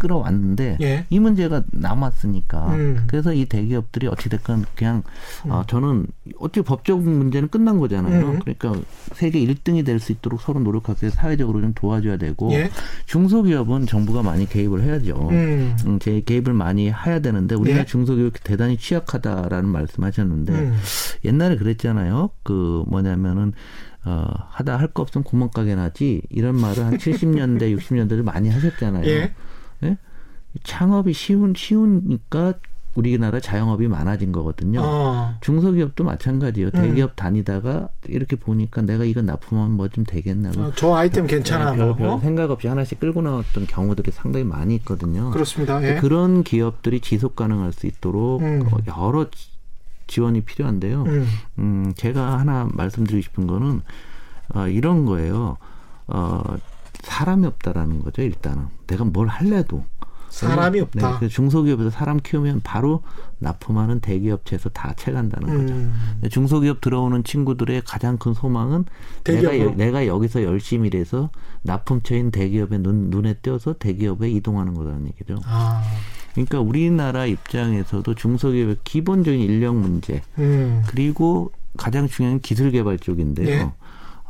[0.04, 1.06] 끌어왔는데 예.
[1.10, 3.04] 이 문제가 남았으니까 음.
[3.08, 5.04] 그래서 이 대기업들이 어찌됐건 그냥
[5.48, 6.08] 어, 저는
[6.40, 8.32] 어찌 법적 문제는 끝난 거잖아요.
[8.32, 8.40] 음.
[8.40, 8.74] 그러니까
[9.14, 10.60] 세계 1등이 될 수 있도록 서로
[11.02, 12.70] 위해서 사회적으로 좀 도와줘야 되고 예.
[13.06, 15.30] 중소기업은 정부가 많이 개입을 해야죠.
[15.32, 15.76] 음.
[15.86, 17.86] 음, 제 개입을 많이 해야 되는데 우리나라 예.
[17.86, 20.76] 중소기업이 대단히 취약하다라는 말씀하셨는데 음.
[21.24, 22.32] 옛날에 그랬잖아요.
[22.44, 23.54] 그 뭐냐면은
[24.06, 29.06] 어, 하다 할 거 없으면 구멍가게 나지 이런 말을 한 70년대 60년대를 많이 하셨잖아요.
[29.06, 29.32] 예.
[29.84, 29.98] 예?
[30.64, 32.54] 창업이 쉬운 쉬우니까
[32.96, 34.80] 우리나라 자영업이 많아진 거거든요.
[34.84, 35.34] 어.
[35.42, 36.68] 중소기업도 마찬가지예요.
[36.76, 36.80] 음.
[36.80, 40.52] 대기업 다니다가 이렇게 보니까 내가 이거 납품하면 뭐 좀 되겠나.
[40.56, 41.74] 어, 저 아이템 괜찮아.
[41.74, 41.96] 별, 뭐.
[41.96, 45.32] 별 생각 없이 하나씩 끌고 나왔던 경우들이 상당히 많이 있거든요.
[45.32, 45.82] 그렇습니다.
[45.84, 45.96] 예.
[46.00, 48.62] 그런 기업들이 지속 가능할 수 있도록 음.
[48.72, 49.50] 어, 여러 지-
[50.06, 51.04] 지원이 필요한데요.
[51.08, 51.28] 음.
[51.58, 53.82] 음, 제가 하나 말씀드리고 싶은 거는
[54.54, 55.58] 어, 이런 거예요.
[56.06, 56.44] 어,
[57.04, 58.22] 사람이 없다라는 거죠.
[58.22, 59.86] 일단은 내가 뭘 할래도
[60.34, 61.20] 사람이 네, 없다.
[61.20, 63.04] 그 중소기업에서 사람 키우면 바로
[63.38, 65.74] 납품하는 대기업체에서 다 채간다는 거죠.
[65.76, 65.94] 음.
[66.14, 68.86] 근데 중소기업 들어오는 친구들의 가장 큰 소망은
[69.24, 69.76] 내가, 대기업으로.
[69.76, 71.30] 내가 여기서 열심히 일해서
[71.62, 75.38] 납품처인 대기업의 눈, 눈에 띄어서 대기업에 이동하는 거라는 얘기죠.
[75.46, 75.84] 아.
[76.34, 80.82] 그러니까 우리나라 입장에서도 중소기업의 기본적인 인력 문제 음.
[80.88, 83.50] 그리고 가장 중요한 기술 개발 쪽인데요.
[83.50, 83.72] 예.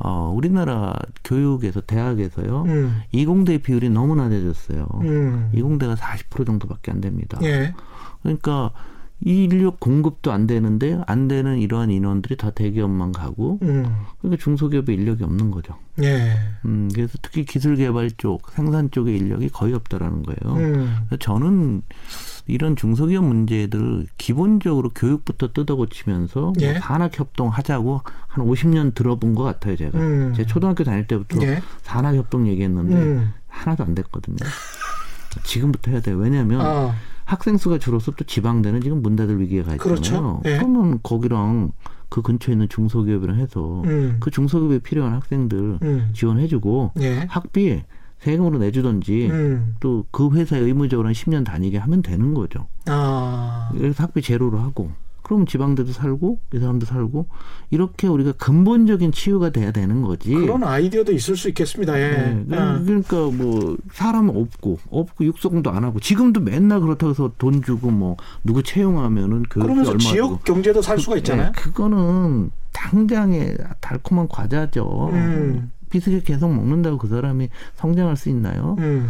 [0.04, 2.64] 어, 우리나라 교육에서 대학에서요.
[2.68, 3.02] 음.
[3.14, 4.86] 이공대 비율이 너무 낮아졌어요.
[5.02, 5.50] 음.
[5.54, 7.40] 이공대가 40% 정도밖에 안 됩니다.
[7.42, 7.74] 예.
[8.22, 8.72] 그러니까
[9.26, 13.86] 이 인력 공급도 안 되는데 안 되는 이러한 인원들이 다 대기업만 가고 음.
[14.20, 15.76] 그러니까 중소기업에 인력이 없는 거죠.
[16.02, 16.34] 예.
[16.66, 20.58] 음, 그래서 특히 기술 개발 쪽, 생산 쪽의 인력이 거의 없다라는 거예요.
[20.58, 20.96] 음.
[21.08, 21.82] 그래서 저는
[22.46, 26.72] 이런 중소기업 문제들을 기본적으로 교육부터 뜯어고치면서 예.
[26.72, 29.98] 뭐 산학협동 하자고 한 50년 들어본 것 같아요, 제가.
[29.98, 30.34] 음.
[30.36, 31.62] 제 초등학교 다닐 때부터 예.
[31.84, 33.34] 산학협동 얘기했는데 음.
[33.48, 34.38] 하나도 안 됐거든요.
[35.44, 36.18] 지금부터 해야 돼요.
[36.18, 36.94] 왜냐하면 아.
[37.26, 39.96] 학생 수가 줄어서 또 지방대는 지금 문 닫을 위기에 가 있잖아요.
[39.96, 40.42] 그렇죠.
[40.46, 40.58] 예.
[40.58, 41.72] 그러면 거기랑
[42.10, 44.18] 그 근처에 있는 중소기업이랑 해서 음.
[44.20, 46.10] 그 중소기업에 필요한 학생들 음.
[46.14, 47.26] 지원해주고 예.
[47.28, 47.84] 학비
[48.24, 49.76] 세금으로 내주던지 음.
[49.82, 52.68] 또그 회사에 의무적으로 한 10년 다니게 하면 되는 거죠.
[52.86, 53.70] 아.
[53.74, 54.92] 그래서 학비 제로로 하고
[55.24, 57.28] 그럼 지방대도 살고 이 사람도 살고
[57.72, 60.34] 이렇게 우리가 근본적인 치유가 돼야 되는 거지.
[60.34, 61.98] 그런 아이디어도 있을 수 있겠습니다.
[62.00, 62.12] 예.
[62.12, 62.82] 네, 그- 아.
[62.84, 68.18] 그러니까 뭐 사람은 없고 없고 육성도 안 하고 지금도 맨날 그렇다고 해서 돈 주고 뭐
[68.44, 71.48] 누구 채용하면은 교육비 그러면서 지역 주고 경제도 살 수가 있잖아요.
[71.48, 75.10] 네, 그거는 당장의 달콤한 과자죠.
[75.14, 75.72] 음.
[75.94, 78.76] 비슷하게 계속 먹는다고 그 사람이 성장할 수 있나요?
[78.80, 79.08] 음.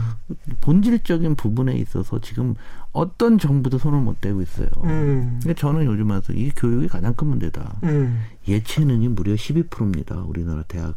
[0.61, 2.55] 본질적인 부분에 있어서 지금
[2.91, 4.67] 어떤 정부도 손을 못 대고 있어요.
[4.83, 5.39] 음.
[5.41, 7.77] 근데 저는 요즘 와서 이 교육이 가장 큰 문제다.
[7.83, 8.21] 음.
[8.47, 10.15] 예체능이 무려 12%입니다.
[10.27, 10.95] 우리나라 대학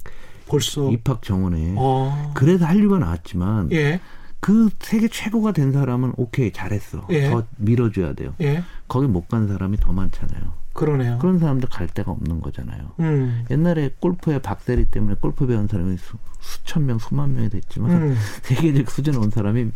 [0.49, 0.90] 벌써.
[0.90, 1.75] 입학 정원에.
[1.77, 2.33] 어.
[2.35, 4.01] 그래서 한류가 나왔지만 예.
[4.40, 7.07] 그 세계 최고가 된 사람은 오케이 잘했어.
[7.11, 7.31] 예.
[7.31, 8.35] 더 밀어줘야 돼요.
[8.40, 8.62] 예.
[8.88, 10.53] 거기 못 간 사람이 더 많잖아요.
[10.77, 11.19] 그러네요.
[11.19, 12.93] 그런 사람들 갈 데가 없는 거잖아요.
[13.01, 13.45] 음.
[13.51, 18.17] 옛날에 골프의 박세리 때문에 골프 배운 사람이 수, 수천 명, 수만 명이 됐지만 음.
[18.43, 19.71] 세계적 수준에 온 사람이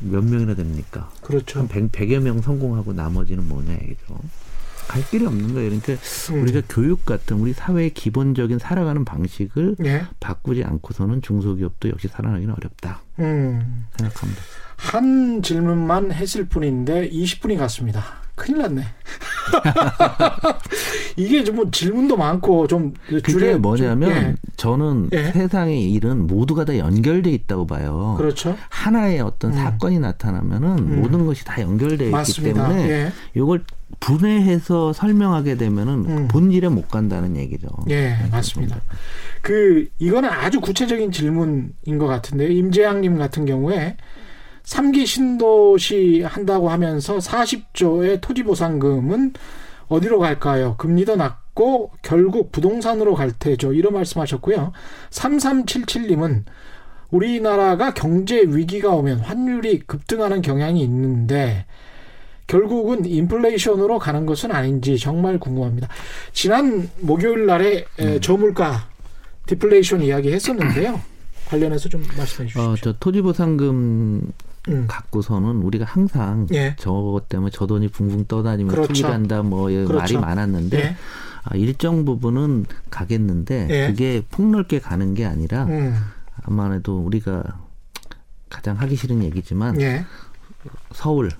[0.00, 1.10] 몇 명이나 됩니까?
[1.22, 1.60] 그렇죠.
[1.60, 4.18] 한 100, 100 여 명 성공하고 나머지는 뭐냐 이죠.
[4.88, 5.68] 갈 길이 없는 거예요.
[5.70, 5.92] 그러니까
[6.32, 6.42] 음.
[6.42, 10.04] 우리가 교육 같은 우리 사회의 기본적인 살아가는 방식을 예.
[10.20, 13.86] 바꾸지 않고서는 중소기업도 역시 살아나기는 어렵다 음.
[13.98, 14.42] 생각합니다.
[14.76, 18.04] 한 질문만 했을 뿐인데 20분이 갔습니다.
[18.34, 18.82] 큰일 났네.
[21.16, 24.34] 이게 좀뭐 질문도 많고 좀 그게 줄여- 뭐냐면 좀- 예.
[24.56, 25.32] 저는 예.
[25.32, 28.14] 세상의 일은 모두가 다 연결돼 있다고 봐요.
[28.18, 28.56] 그렇죠.
[28.68, 29.56] 하나의 어떤 음.
[29.56, 31.00] 사건이 나타나면은 음.
[31.00, 32.68] 모든 것이 다 연결되어 있기 맞습니다.
[32.68, 33.12] 때문에 예.
[33.34, 33.64] 이걸
[34.00, 36.28] 분해해서 설명하게 되면은 음.
[36.28, 37.68] 본질에 못 간다는 얘기죠.
[37.88, 38.80] 예, 맞습니다.
[39.42, 42.50] 그 이거는 아주 구체적인 질문인 것 같은데요.
[42.50, 43.96] 임재양님 같은 경우에
[44.64, 49.34] 삼기 신도시 한다고 하면서 40조의 토지 보상금은
[49.88, 50.74] 어디로 갈까요?
[50.76, 53.72] 금리도 낮고 결국 부동산으로 갈 테죠.
[53.72, 54.72] 이런 말씀하셨고요.
[55.10, 56.44] 3377님은
[57.10, 61.66] 우리나라가 경제 위기가 오면 환율이 급등하는 경향이 있는데
[62.46, 65.88] 결국은 인플레이션으로 가는 것은 아닌지 정말 궁금합니다.
[66.32, 68.88] 지난 목요일 날에 에, 저물가
[69.46, 71.00] 디플레이션 이야기 했었는데요.
[71.48, 72.62] 관련해서 좀 말씀해 주십시오.
[72.62, 74.32] 어, 저 토지보상금
[74.68, 74.84] 음.
[74.88, 76.74] 갖고서는 우리가 항상 예.
[76.78, 78.92] 저 때문에 저 돈이 붕붕 떠다니면 그렇죠.
[78.92, 79.98] 투기한다 뭐 예, 그렇죠.
[79.98, 80.96] 말이 많았는데 예.
[81.44, 83.86] 아, 일정 부분은 가겠는데 예.
[83.88, 85.94] 그게 폭넓게 가는 게 아니라 음.
[86.42, 87.44] 아마도 우리가
[88.48, 90.04] 가장 하기 싫은 얘기지만 예.
[90.92, 91.30] 서울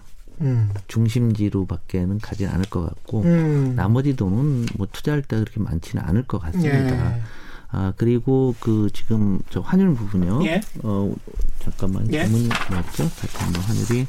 [0.41, 0.71] 음.
[0.89, 3.73] 중심지로밖에는 가진 않을 것 같고 음.
[3.77, 7.17] 나머지 돈은 뭐 투자할 때 그렇게 많지는 않을 것 같습니다.
[7.17, 7.23] 예.
[7.71, 10.45] 아 그리고 그 지금 저 환율 부분요.
[10.47, 10.61] 예.
[10.83, 11.13] 어
[11.61, 12.25] 잠깐만 예.
[12.25, 13.11] 질문이 뭐였죠?
[13.21, 14.07] 다시 한번 환율이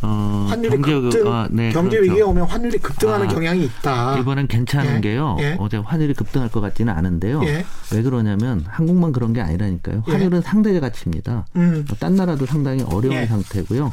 [0.00, 2.12] 어 환율이 경제- 급등, 아, 네, 경제 그렇죠.
[2.12, 4.18] 위기가 오면 환율이 급등하는 아, 경향이 있다.
[4.18, 5.00] 이번엔 괜찮은 예.
[5.00, 5.36] 게요.
[5.40, 5.56] 예.
[5.58, 7.42] 어제 환율이 급등할 것 같지는 않은데요.
[7.44, 7.64] 예.
[7.92, 10.04] 왜 그러냐면 한국만 그런 게 아니라니까요.
[10.06, 10.12] 예.
[10.12, 11.46] 환율은 상대 가치입니다.
[11.56, 11.84] 음.
[11.90, 13.26] 어, 딴 나라도 상당히 어려운 예.
[13.26, 13.90] 상태고요.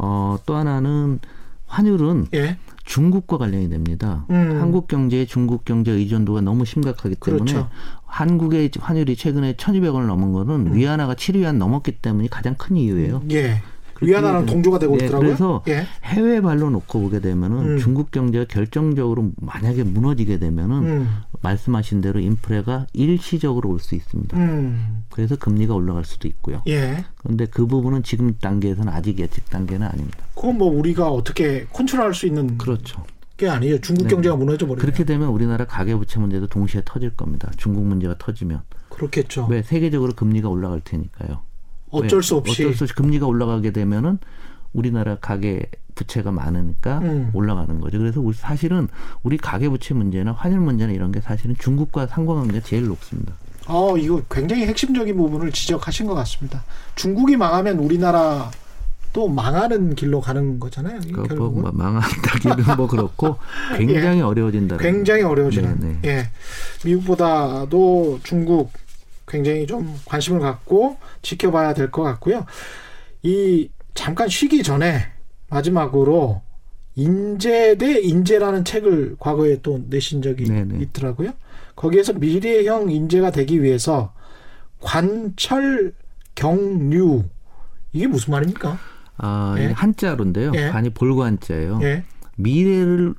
[0.00, 0.06] 예.
[0.06, 1.20] 어, 또 하나는
[1.66, 2.56] 환율은 예.
[2.84, 4.24] 중국과 관련이 됩니다.
[4.30, 4.58] 음.
[4.60, 7.68] 한국 경제의 중국 경제 의존도가 너무 심각하기 때문에 그렇죠.
[8.06, 10.74] 한국의 환율이 최근에 1,200원을 넘은 거는 음.
[10.74, 13.22] 위안화가 7위안 넘었기 때문이 가장 큰 이유예요.
[13.30, 13.62] 예.
[14.00, 15.20] 그렇게 위안화랑 동조가 되고 예, 있더라고요.
[15.28, 15.86] 그래서 예.
[16.04, 17.78] 해외 발로 놓고 보게 되면은 음.
[17.78, 21.08] 중국 경제가 결정적으로 만약에 무너지게 되면은 음.
[21.42, 24.36] 말씀하신 대로 인플레가 일시적으로 올 수 있습니다.
[24.36, 25.04] 음.
[25.10, 26.62] 그래서 금리가 올라갈 수도 있고요.
[26.68, 27.04] 예.
[27.16, 30.18] 그런데 그 부분은 지금 단계에서는 아직 예측 단계는 아닙니다.
[30.34, 33.02] 그건 뭐 우리가 어떻게 컨트롤할 수 있는 그렇죠.
[33.36, 33.80] 게 아니에요.
[33.80, 34.10] 중국 네.
[34.10, 37.50] 경제가 무너져 버리면 그렇게 되면 우리나라 가계 부채 문제도 동시에 터질 겁니다.
[37.56, 38.60] 중국 문제가 터지면
[38.90, 39.46] 그렇겠죠.
[39.48, 41.40] 왜 세계적으로 금리가 올라갈 테니까요.
[41.90, 42.22] 어쩔 왜?
[42.22, 44.18] 수 없이 어쩔 수 없이 금리가 올라가게 되면은
[44.72, 47.30] 우리나라 가계 부채가 많으니까 음.
[47.34, 47.98] 올라가는 거죠.
[47.98, 48.88] 그래서 우리 사실은
[49.22, 53.34] 우리 가계 부채 문제나 환율 문제나 이런 게 사실은 중국과 상관관계가 제일 높습니다.
[53.66, 56.64] 어, 이거 굉장히 핵심적인 부분을 지적하신 것 같습니다.
[56.94, 58.50] 중국이 망하면 우리나라
[59.12, 61.00] 또 망하는 길로 가는 거잖아요.
[61.00, 61.62] 그러니까 결국은.
[61.62, 63.36] 뭐 망한다기는 뭐 그렇고
[63.76, 64.78] 굉장히 어려워진다.
[64.78, 65.80] 굉장히 어려워지는.
[65.80, 66.08] 네, 네.
[66.08, 66.30] 예.
[66.84, 68.72] 미국보다도 중국
[69.30, 72.44] 굉장히 좀 관심을 갖고 지켜봐야 될 것 같고요.
[73.22, 75.04] 이 잠깐 쉬기 전에
[75.48, 76.42] 마지막으로
[76.96, 80.78] 인재 대 인재라는 책을 과거에 또 내신 적이 네, 네.
[80.82, 81.32] 있더라고요.
[81.76, 84.12] 거기에서 미래형 인재가 되기 위해서
[84.80, 85.94] 관철
[86.34, 87.24] 경류
[87.92, 88.78] 이게 무슨 말입니까?
[89.18, 89.66] 아, 예.
[89.66, 90.52] 한자로인데요.
[90.54, 90.68] 예.
[90.70, 91.80] 관이 볼관자예요.
[91.82, 92.04] 예.
[92.36, 93.14] 미래를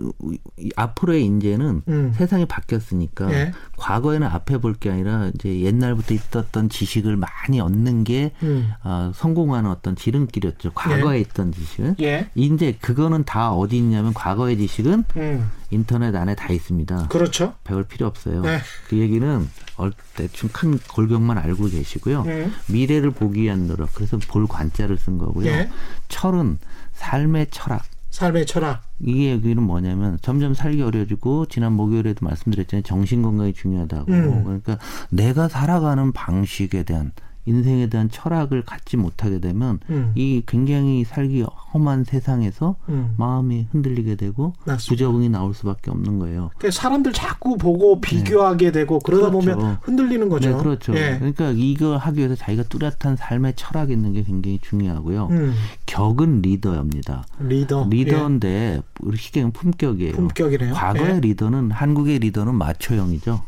[0.58, 2.14] 이 앞으로의 인재는 음.
[2.16, 3.52] 세상이 바뀌었으니까 예.
[3.78, 8.72] 과거에는 앞에 볼 게 아니라 이제 옛날부터 있었던 지식을 많이 얻는 게 음.
[8.84, 10.72] 어, 성공하는 어떤 지름길이었죠.
[10.74, 11.96] 과거에 있던 지식은.
[12.02, 12.30] 예.
[12.36, 15.52] 이제 그거는 다 어디 있냐면 과거의 지식은 음.
[15.70, 17.08] 인터넷 안에 다 있습니다.
[17.10, 17.54] 그렇죠.
[17.64, 18.42] 배울 필요 없어요.
[18.42, 18.60] 네.
[18.90, 19.48] 그 얘기는
[19.78, 22.24] 얼- 대충 큰 골격만 알고 계시고요.
[22.24, 22.54] 음.
[22.68, 23.94] 미래를 보기 위한 노력.
[23.94, 25.48] 그래서 볼 관자를 쓴 거고요.
[25.48, 25.70] 예.
[26.08, 26.58] 철은
[26.94, 27.84] 삶의 철학.
[28.22, 28.84] 삶의 철학.
[29.00, 32.84] 이게 여기는 뭐냐면 점점 살기 어려지고 지난 목요일에도 말씀드렸잖아요.
[32.84, 34.12] 정신 건강이 중요하다고.
[34.12, 34.44] 음.
[34.44, 34.78] 그러니까
[35.10, 37.14] 내가 살아가는 방식에 대한
[37.46, 40.12] 인생에 대한 철학을 갖지 못하게 되면 음.
[40.16, 43.14] 이 굉장히 살기 험한 세상에서 음.
[43.18, 44.90] 마음이 흔들리게 되고 맞습니다.
[44.90, 46.52] 부적응이 나올 수밖에 없는 거예요.
[46.58, 49.52] 그러니까 사람들 자꾸 보고 비교하게 되고 그러다 그렇죠.
[49.58, 50.50] 보면 흔들리는 거죠.
[50.52, 50.96] 네, 그렇죠.
[50.96, 51.18] 예.
[51.18, 55.28] 그러니까 이걸 하기 위해서 자기가 뚜렷한 삶의 철학이 있는 게 굉장히 중요하고요.
[55.32, 55.54] 음,
[55.86, 57.26] 격은 리더입니다.
[57.40, 57.88] 리더.
[57.90, 60.10] 리더인데 우리 시계는 품격이에요.
[60.10, 60.74] 예, 품격이네요.
[60.74, 61.20] 과거의 예.
[61.20, 63.42] 리더는 한국의 리더는 마초형이죠.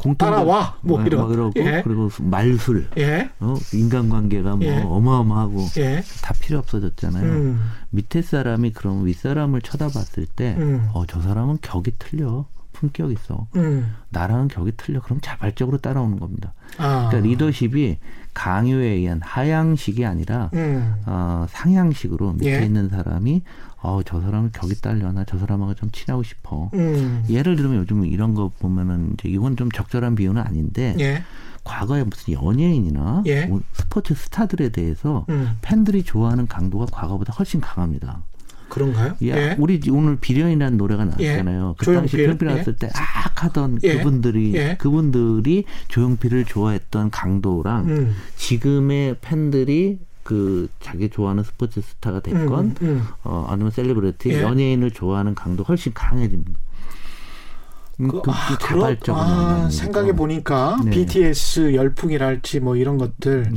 [0.00, 1.28] 음, 공통 따라와 뭐 이런.
[1.28, 1.82] 그러고 예.
[1.84, 3.30] 그리고 말술, 예.
[3.40, 3.54] 어?
[3.72, 4.82] 인간관계가 뭐 예.
[4.82, 6.02] 어마어마하고 예.
[6.22, 7.24] 다 필요 없어졌잖아요.
[7.24, 7.60] 음,
[7.90, 10.88] 밑에 사람이 그럼 윗 사람을 쳐다봤을 때, 음.
[10.92, 12.46] 어, 저 사람은 격이 틀려.
[12.72, 13.46] 품격 있어.
[13.56, 13.94] 음.
[14.08, 15.02] 나랑은 격이 틀려.
[15.02, 16.54] 그럼 자발적으로 따라오는 겁니다.
[16.78, 17.08] 아.
[17.10, 17.98] 그러니까 리더십이
[18.32, 20.94] 강요에 의한 하향식이 아니라 음.
[21.04, 22.64] 어, 상향식으로 밑에 예.
[22.64, 23.42] 있는 사람이
[23.82, 26.70] 어, 저 사람은 격이 딸려나 저 사람하고 좀 친하고 싶어.
[26.74, 27.24] 음.
[27.28, 31.22] 예를 들면 요즘 이런 거 보면은 이제 이건 좀 적절한 비유는 아닌데 예.
[31.64, 33.46] 과거에 무슨 연예인이나 예.
[33.46, 35.56] 뭐 스포츠 스타들에 대해서 음.
[35.62, 38.22] 팬들이 좋아하는 강도가 과거보다 훨씬 강합니다.
[38.68, 39.08] 그런가요?
[39.08, 39.56] 야, 예.
[39.58, 41.74] 우리 오늘 비련이라는 노래가 나왔잖아요.
[41.76, 43.96] 그 당시 조용필, 조용필 나왔을 때 악 하던 예.
[43.96, 44.76] 그분들이 예.
[44.78, 48.14] 그분들이 조용필을 좋아했던 강도랑 음.
[48.36, 53.04] 지금의 팬들이 그 자기 좋아하는 스포츠 스타가 됐건 음, 음.
[53.24, 54.42] 어 아니면 셀리브리티 예.
[54.42, 56.58] 연예인을 좋아하는 강도 훨씬 강해집니다.
[58.00, 60.12] 음, 그, 그, 아, 그 자발적으로 아, 생각해.
[60.12, 60.90] 보니까 네.
[60.90, 63.52] BTS 열풍이랄지 뭐 이런 것들.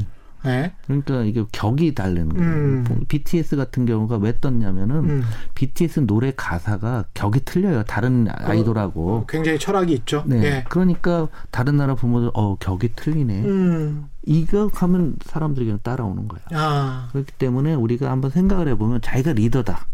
[0.45, 0.73] 예.
[0.85, 2.49] 그러니까 이게 격이 다르는 거예요.
[2.49, 3.05] 음.
[3.07, 5.23] BTS 같은 경우가 왜 떴냐면은 음.
[5.55, 7.83] BTS 노래 가사가 격이 틀려요.
[7.83, 9.25] 다른 아이돌하고.
[9.27, 10.23] 굉장히 철학이 있죠.
[10.25, 10.43] 네.
[10.43, 10.65] 예.
[10.69, 13.43] 그러니까 다른 나라 부모들 어 격이 틀리네.
[13.45, 14.09] 음.
[14.25, 16.45] 이거 하면 사람들이 그냥 따라오는 거예요.
[16.53, 17.09] 아.
[17.11, 19.85] 그렇기 때문에 우리가 한번 생각을 해보면 자기가 리더다.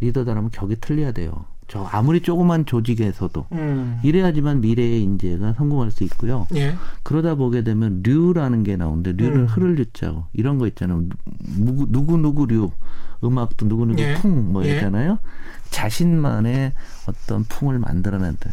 [0.00, 1.44] 리더다라면 격이 틀려야 돼요.
[1.70, 4.00] 저 아무리 조그만 조직에서도 음.
[4.02, 6.48] 이래야지만 미래의 인재가 성공할 수 있고요.
[6.56, 6.74] 예.
[7.04, 9.46] 그러다 보게 되면 류라는 게 나오는데 류는 음.
[9.46, 11.04] 흐를 류자고 이런 거 있잖아요.
[11.56, 12.72] 누구 누구 누구 류
[13.22, 14.14] 음악도 누구 누구 예.
[14.14, 14.74] 풍뭐 예.
[14.74, 15.18] 있잖아요.
[15.70, 16.72] 자신만의
[17.06, 18.50] 어떤 풍을 만들어낸다.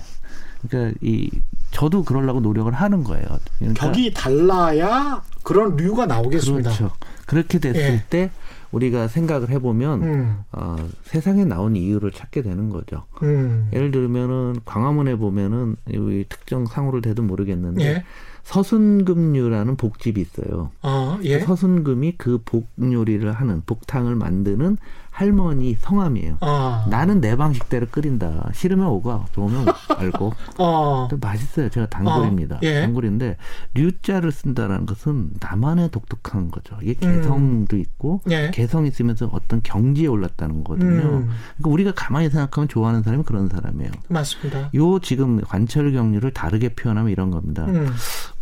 [0.70, 1.32] 그러니까 이
[1.72, 3.26] 저도 그러려고 노력을 하는 거예요.
[3.58, 6.70] 그러니까 격이 달라야 그런 류가 나오겠습니다.
[6.70, 6.96] 그렇죠.
[7.26, 8.04] 그렇게 됐을 예.
[8.12, 8.30] 때
[8.72, 10.38] 우리가 생각을 해보면 음.
[10.52, 13.06] 어, 세상에 나온 이유를 찾게 되는 거죠.
[13.24, 13.70] 음.
[13.74, 18.04] 예를 들면은 광화문에 보면은 이 특정 상호를 대도 모르겠는데 예.
[18.44, 20.72] 서순금류라는 복집이 있어요.
[20.82, 21.40] 아, 예.
[21.40, 24.78] 서순금이 그 복 요리를 하는 복탕을 만드는
[25.18, 26.38] 할머니 성함이에요.
[26.42, 26.86] 아.
[26.92, 28.52] 나는 내 방식대로 끓인다.
[28.54, 30.32] 싫으면 오고 좋으면 말고.
[30.60, 31.08] 어.
[31.10, 31.70] 또 맛있어요.
[31.70, 32.58] 제가 단골입니다.
[32.58, 32.82] 어, 예.
[32.82, 33.38] 단골인데
[33.74, 36.78] 류자를 쓴다라는 것은 나만의 독특한 거죠.
[36.84, 37.16] 이게 음.
[37.16, 38.52] 개성도 있고 예.
[38.54, 41.02] 개성 있으면서 어떤 경지에 올랐다는 거거든요.
[41.02, 41.30] 음.
[41.58, 43.90] 그러니까 우리가 가만히 생각하면 좋아하는 사람이 그런 사람이에요.
[44.10, 44.70] 맞습니다.
[44.76, 47.66] 요 지금 관철 경류를 다르게 표현하면 이런 겁니다.
[47.66, 47.92] 음.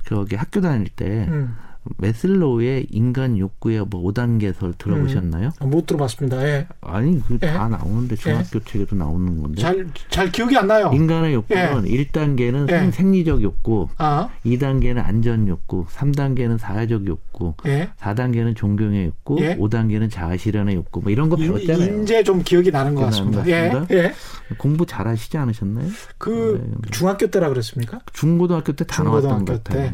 [0.09, 1.55] 저기 학교 다닐 때 음.
[1.97, 5.51] 메슬로우의 인간 욕구의 뭐 5단계설 들어보셨나요?
[5.59, 6.43] 아, 못 들어봤습니다.
[6.47, 6.67] 예.
[6.81, 7.47] 아니 그 예.
[7.47, 9.61] 다 나오는데 중학교 책에도 나오는 건데.
[9.61, 10.91] 잘, 잘 기억이 안 나요.
[10.93, 12.91] 인간의 욕구는 1단계는 예.
[12.91, 17.89] 생리적 욕구, 아, 2단계는 안전 욕구, 3단계는 사회적 욕구, 예.
[17.99, 19.55] 4단계는 존경의 욕구, 예.
[19.57, 21.93] 5단계는 자아 실현의 욕구, 뭐 이런 거 인- 배웠잖아요.
[21.99, 23.43] 인제 좀 기억이 나는 것 같습니다.
[23.43, 23.69] 것 예.
[23.69, 23.95] 같습니다.
[23.95, 24.13] 예.
[24.57, 25.87] 공부 잘 하시지 않으셨나요?
[26.17, 26.77] 그 네.
[26.91, 27.99] 중학교 때라 그랬습니까?
[28.13, 29.93] 중고등학교 때 다 나왔던 것 같아요.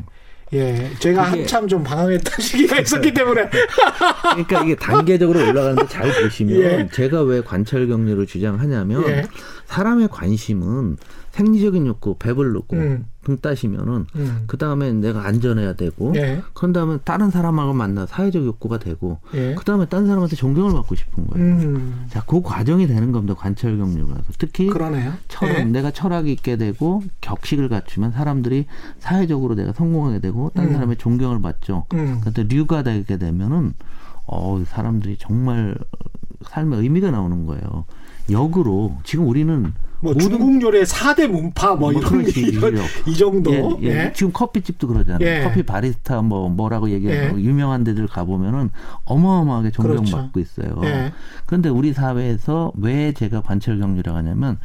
[0.51, 0.57] 때.
[0.57, 0.91] 예.
[0.99, 3.49] 제가 한참 좀 방황했던 시기가 있었기 때문에.
[4.31, 6.89] 그러니까 이게 단계적으로 올라가는데 잘 보시면 예.
[6.91, 9.23] 제가 왜 관찰 격리를 주장하냐면 예.
[9.65, 10.97] 사람의 관심은
[11.32, 13.06] 생리적인 욕구, 배부르고 음.
[13.24, 14.44] 등 따시면은 음.
[14.48, 16.41] 그 다음에 내가 안전해야 되고 예.
[16.54, 19.54] 그런 다음에 다른 사람하고 만나 사회적 욕구가 되고 예.
[19.56, 21.46] 그 다음에 다른 사람한테 존경을 받고 싶은 거예요.
[21.46, 22.06] 음.
[22.10, 23.36] 자, 그 과정이 되는 겁니다.
[23.36, 25.13] 관찰 경류라서 특히 그러네요.
[25.28, 25.63] 철학, 예.
[25.65, 28.65] 내가 철학이 있게 되고 격식을 갖추면 사람들이
[29.00, 30.74] 사회적으로 내가 성공하게 되고 다른 음.
[30.74, 31.86] 사람의 존경을 받죠.
[31.94, 32.17] 음.
[32.22, 33.74] 그런데 류가 되게 되면은
[34.26, 35.76] 어 사람들이 정말
[36.44, 37.86] 삶의 의미가 나오는 거예요.
[38.30, 42.75] 역으로 지금 우리는 뭐 모든 중국 요리의 4대 문파 뭐 뭐 이런 이런.
[43.07, 43.51] 이 정도.
[43.81, 44.05] 예, 예.
[44.05, 44.13] 예.
[44.13, 45.27] 지금 커피집도 그러잖아요.
[45.27, 45.43] 예.
[45.43, 47.43] 커피 바리스타 뭐 뭐라고 얘기하고 예.
[47.43, 48.69] 유명한 데들 가 보면은
[49.05, 50.39] 어마어마하게 존경받고 그렇죠.
[50.39, 50.81] 있어요.
[50.83, 51.13] 예.
[51.45, 54.57] 그런데 우리 사회에서 왜 제가 관찰 경류라고 하냐면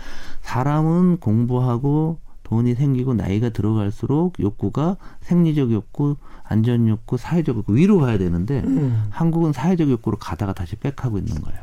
[0.42, 8.18] 사람은 공부하고 돈이 생기고 나이가 들어갈수록 욕구가 생리적 욕구, 안전 욕구, 사회적 욕구 위로 가야
[8.18, 9.08] 되는데 음.
[9.10, 11.58] 한국은 사회적 욕구로 가다가 다시 백하고 있는 거예요.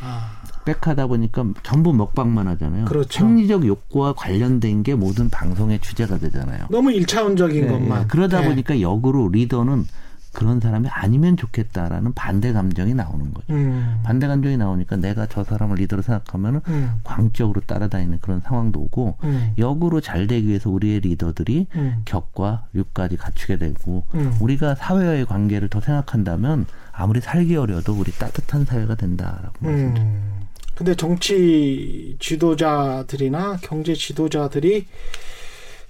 [0.00, 0.30] 아.
[0.64, 2.84] 백하다 보니까 전부 먹방만 하잖아요.
[2.86, 3.10] 그렇죠.
[3.10, 6.66] 생리적 욕구와 관련된 게 모든 방송의 주제가 되잖아요.
[6.70, 8.02] 너무 일차원적인 예, 것만.
[8.02, 8.06] 예.
[8.06, 8.48] 그러다 예.
[8.48, 9.86] 보니까 역으로 리더는
[10.32, 13.52] 그런 사람이 아니면 좋겠다라는 반대 감정이 나오는 거죠.
[13.52, 14.00] 음.
[14.02, 17.00] 반대 감정이 나오니까 내가 저 사람을 리더로 생각하면은 음.
[17.04, 19.52] 광적으로 따라다니는 그런 상황도 오고 음.
[19.58, 22.02] 역으로 잘 되기 위해서 우리의 리더들이 음.
[22.06, 24.34] 격과 류까지 갖추게 되고 음.
[24.40, 30.41] 우리가 사회와의 관계를 더 생각한다면 아무리 살기 어려도 우리 따뜻한 사회가 된다라고 말씀드립니다.
[30.72, 30.76] 음.
[30.76, 34.86] 근데 정치 지도자들이나 경제 지도자들이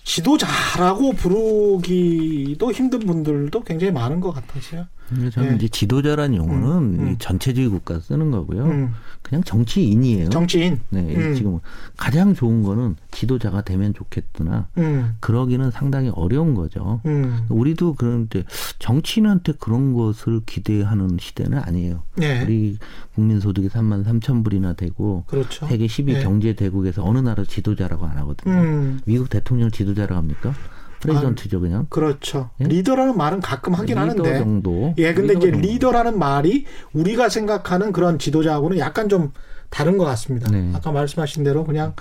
[0.04, 4.86] 지도자라고 부르기도 힘든 분들도 굉장히 많은 것 같아서요.
[5.32, 5.56] 저는 예.
[5.56, 7.12] 이제 지도자라는 용어는 음, 음.
[7.12, 8.64] 이 전체주의 국가 쓰는 거고요.
[8.64, 8.94] 음.
[9.22, 10.30] 그냥 정치인이에요.
[10.30, 10.80] 정치인.
[10.90, 11.34] 네, 음.
[11.34, 11.60] 지금
[11.96, 15.16] 가장 좋은 거는 지도자가 되면 좋겠으나 음.
[15.20, 17.00] 그러기는 상당히 어려운 거죠.
[17.06, 17.46] 음.
[17.48, 18.44] 우리도 그런데
[18.78, 22.02] 정치인한테 그런 것을 기대하는 시대는 아니에요.
[22.16, 22.42] 네.
[22.42, 22.78] 우리
[23.14, 25.66] 국민 소득이 3만 3천 불이나 되고 그렇죠.
[25.66, 26.22] 세계 10위 네.
[26.22, 28.54] 경제 대국에서 어느 나라 지도자라고 안 하거든요.
[28.54, 29.00] 음.
[29.04, 30.54] 미국 대통령 지도자라고 합니까?
[31.02, 31.86] president죠 그냥.
[31.90, 32.50] 그렇죠.
[32.60, 32.64] 예?
[32.64, 34.38] 리더라는 말은 가끔 하긴 리더 하는데.
[34.38, 34.94] 정도.
[34.98, 35.68] 예, 근데 리더 이제 정도.
[35.68, 39.32] 리더라는 말이 우리가 생각하는 그런 지도자하고는 약간 좀
[39.68, 40.50] 다른 것 같습니다.
[40.50, 40.70] 네.
[40.74, 41.94] 아까 말씀하신 대로 그냥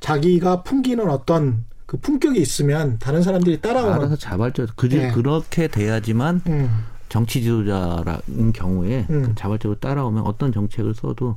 [0.00, 3.94] 자기가 풍기는 어떤 그 품격이 있으면 다른 사람들이 따라오는.
[3.94, 5.10] 알아서 자발적으로 그, 예.
[5.10, 6.84] 그렇게 돼야지만 음.
[7.08, 9.22] 정치 지도자라는 경우에 음.
[9.22, 11.36] 그 자발적으로 따라오면 어떤 정책을 써도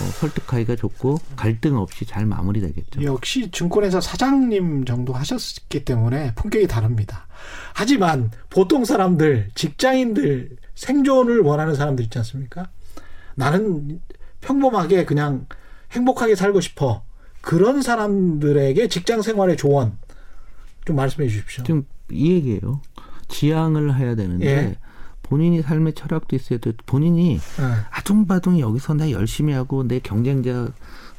[0.00, 3.02] 어, 설득하기가 좋고 갈등 없이 잘 마무리되겠죠.
[3.02, 7.26] 역시 증권회사 사장님 정도 하셨기 때문에 품격이 다릅니다.
[7.74, 12.68] 하지만 보통 사람들, 직장인들 생존을 원하는 사람들 있지 않습니까?
[13.34, 14.00] 나는
[14.40, 15.46] 평범하게 그냥
[15.92, 17.02] 행복하게 살고 싶어.
[17.40, 19.98] 그런 사람들에게 직장 생활의 조언
[20.84, 21.64] 좀 말씀해 주십시오.
[21.64, 22.80] 지금 이 얘기예요.
[23.28, 24.76] 지향을 해야 되는데 예.
[25.32, 26.72] 본인이 삶의 철학도 있어야 돼.
[26.84, 27.40] 본인이 예.
[27.92, 30.68] 아둥바둥 여기서 내 열심히 하고 내 경쟁자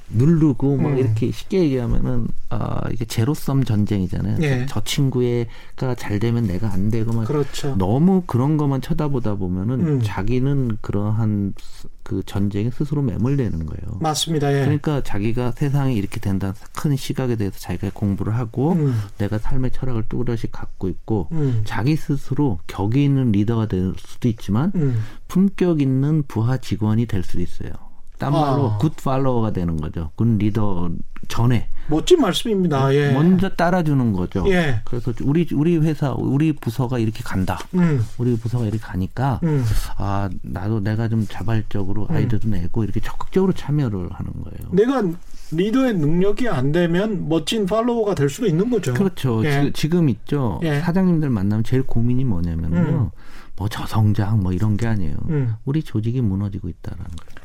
[0.10, 0.98] 누르고 막 음.
[0.98, 4.38] 이렇게 쉽게 얘기하면은 아 이게 제로섬 전쟁이잖아요.
[4.42, 4.66] 예.
[4.70, 7.76] 저 친구가 잘 되면 내가 안 되고 막 그렇죠.
[7.78, 10.02] 너무 그런 것만 쳐다보다 보면은 음.
[10.04, 13.98] 자기는 그러한 스- 그 전쟁에 스스로 매몰되는 거예요.
[14.02, 14.54] 맞습니다.
[14.54, 14.62] 예.
[14.66, 20.04] 그러니까 자기가 세상이 이렇게 된다 큰 시각에 대해서 자기가 공부를 하고 음, 내가 삶의 철학을
[20.10, 25.02] 뚜렷이 갖고 있고 음, 자기 스스로 격이 있는 리더가 될 수도 있지만 음.
[25.30, 27.72] 품격 있는 부하 직원이 될 수도 있어요.
[28.18, 28.78] 딴 말로 아.
[28.78, 30.12] good follower가 되는 거죠.
[30.16, 30.90] good leader
[31.28, 32.94] 전에 멋진 말씀입니다.
[32.94, 33.12] 예.
[33.12, 34.46] 먼저 따라주는 거죠.
[34.48, 34.82] 예.
[34.86, 37.60] 그래서 우리 우리 회사 우리 부서가 이렇게 간다.
[37.74, 39.64] 음, 우리 부서가 이렇게 가니까 음.
[39.98, 44.72] 아 나도 내가 좀 자발적으로 아이디어도 내고 이렇게 적극적으로 참여를 하는 거예요.
[44.72, 45.04] 내가
[45.52, 48.94] 리더의 능력이 안 되면 멋진 follower가 될 수도 있는 거죠.
[48.94, 49.44] 그렇죠.
[49.46, 49.72] 예.
[49.74, 50.60] 지, 금 있죠.
[50.64, 50.80] 예.
[50.80, 53.12] 사장님들 만나면 제일 고민이 뭐냐면요.
[53.56, 55.16] 뭐 저성장 뭐 이런 게 아니에요.
[55.30, 55.56] 음.
[55.66, 57.44] 우리 조직이 무너지고 있다라는 거예요.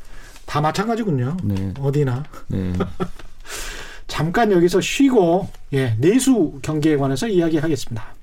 [0.49, 1.37] 다 마찬가지군요.
[1.43, 1.71] 네.
[1.79, 2.23] 어디나.
[2.47, 2.73] 네.
[4.07, 8.15] 잠깐 여기서 쉬고 예, 내수 경기에 관해서 이야기하겠습니다.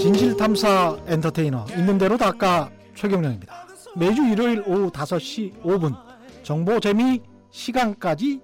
[0.00, 3.66] 진실탐사 엔터테이너 있는 대로 닦아 최경령입니다.
[3.94, 5.94] 매주 일요일 오후 5시 5분
[6.42, 8.40] 정보 재미 시간까지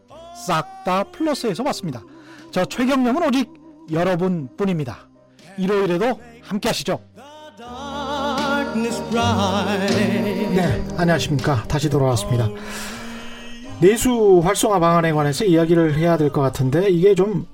[0.46, 2.02] 싹 다 플러스해서 왔습니다.
[2.50, 5.08] 저 최경령은 오직 여러분뿐입니다.
[5.58, 7.00] 일요일에도 함께 하시죠.
[10.54, 11.64] 네, 안녕하십니까.
[11.68, 12.48] 다시 돌아왔습니다.
[13.80, 17.46] 내수 활성화 방안에 관해서 이야기를 해야 될 것 같은데 이게 좀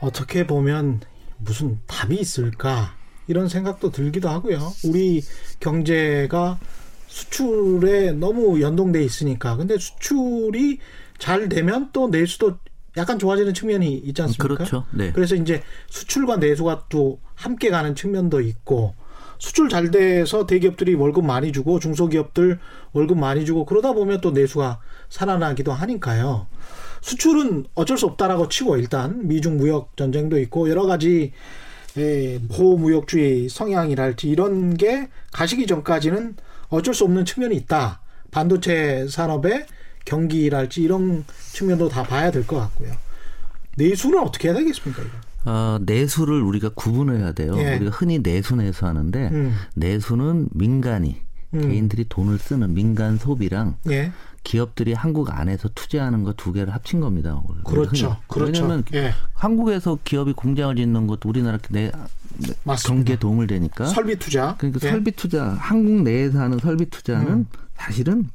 [0.00, 1.00] 어떻게 보면
[1.38, 2.94] 무슨 답이 있을까
[3.26, 4.72] 이런 생각도 들기도 하고요.
[4.84, 5.22] 우리
[5.60, 6.58] 경제가
[7.06, 10.78] 수출에 너무 연동돼 있으니까 근데 수출이
[11.18, 12.56] 잘 되면 또 내수도
[12.96, 14.54] 약간 좋아지는 측면이 있지 않습니까?
[14.54, 14.84] 그렇죠.
[14.90, 15.12] 네.
[15.12, 18.94] 그래서 이제 수출과 내수가 또 함께 가는 측면도 있고
[19.38, 22.60] 수출 잘 돼서 대기업들이 월급 많이 주고 중소기업들
[22.92, 26.46] 월급 많이 주고 그러다 보면 또 내수가 살아나기도 하니까요.
[27.00, 31.32] 수출은 어쩔 수 없다라고 치고 일단 미중 무역 전쟁도 있고 여러 가지
[31.98, 36.36] 예, 보호무역주의 성향이랄지 이런 게 가시기 전까지는
[36.68, 38.00] 어쩔 수 없는 측면이 있다.
[38.30, 39.66] 반도체 산업의
[40.04, 42.92] 경기랄지 이런 측면도 다 봐야 될 것 같고요.
[43.76, 45.02] 내수는 어떻게 해야 되겠습니까?
[45.02, 45.10] 이거?
[45.44, 47.54] 어, 내수를 우리가 구분해야 돼요.
[47.58, 47.76] 예.
[47.76, 49.54] 우리가 흔히 내수 내수 하는데 음.
[49.74, 51.16] 내수는 민간이
[51.54, 51.60] 음.
[51.68, 54.12] 개인들이 돈을 쓰는 민간 소비랑 예.
[54.44, 57.40] 기업들이 한국 안에서 투자하는 거 두 개를 합친 겁니다.
[57.64, 58.08] 그렇죠.
[58.08, 58.16] 흔히.
[58.28, 58.62] 그렇죠.
[58.64, 59.12] 왜냐하면 예.
[59.34, 61.90] 한국에서 기업이 공장을 짓는 것도 우리나라 내.
[62.86, 63.84] 경기에 도움을 되니까.
[63.86, 64.54] 설비 투자.
[64.58, 64.90] 그러니까 예.
[64.90, 67.46] 설비 투자, 한국 내에서 하는 설비 투자는 음.
[67.76, 68.28] 사실은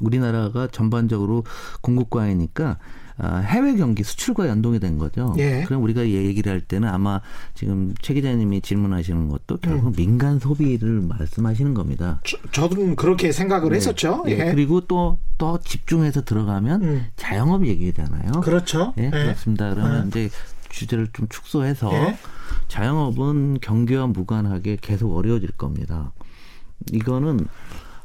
[0.00, 1.44] 우리나라가 전반적으로
[1.80, 2.78] 공급과이니까
[3.20, 5.34] 아, 해외 경기 수출과 연동이 된 거죠.
[5.38, 5.64] 예.
[5.66, 7.20] 그럼 우리가 얘기를 할 때는 아마
[7.54, 12.20] 지금 최 기자님이 질문하시는 것도 결국 은 민간 소비를 말씀하시는 겁니다.
[12.24, 14.22] 저, 저도 그렇게 생각을 했었죠.
[14.28, 14.32] 예.
[14.32, 14.52] 예.
[14.52, 17.06] 그리고 또 더 집중해서 들어가면 음.
[17.16, 18.40] 자영업 얘기잖아요.
[18.42, 18.92] 그렇죠.
[18.98, 19.10] 예, 예.
[19.10, 19.72] 그렇습니다.
[19.72, 20.24] 그러면 예.
[20.26, 20.30] 이제
[20.68, 22.18] 주제를 좀 축소해서 예.
[22.66, 26.12] 자영업은 경기와 무관하게 계속 어려워질 겁니다.
[26.92, 27.46] 이거는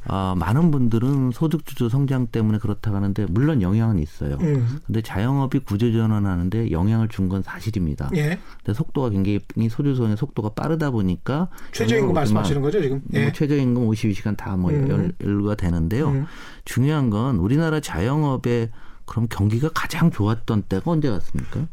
[0.05, 4.37] 아, 많은 분들은 소득주도 성장 때문에 그렇다고 하는데 물론 영향은 있어요.
[4.41, 4.79] 음.
[4.85, 8.09] 근데 자영업이 구조전환하는데 영향을 준 건 사실입니다.
[8.15, 8.37] 예.
[8.57, 9.39] 근데 속도가 굉장히
[9.69, 13.01] 소주선의 속도가 빠르다 보니까 최저임금 말씀하시는 거죠, 지금?
[13.05, 13.31] 뭐 예.
[13.31, 15.13] 최저임금 52시간 다뭐 음.
[15.23, 16.09] 연루가 되는데요.
[16.09, 16.25] 음.
[16.65, 18.69] 중요한 건 우리나라 자영업의
[19.05, 21.67] 그럼 경기가 가장 좋았던 때가 언제 같습니까?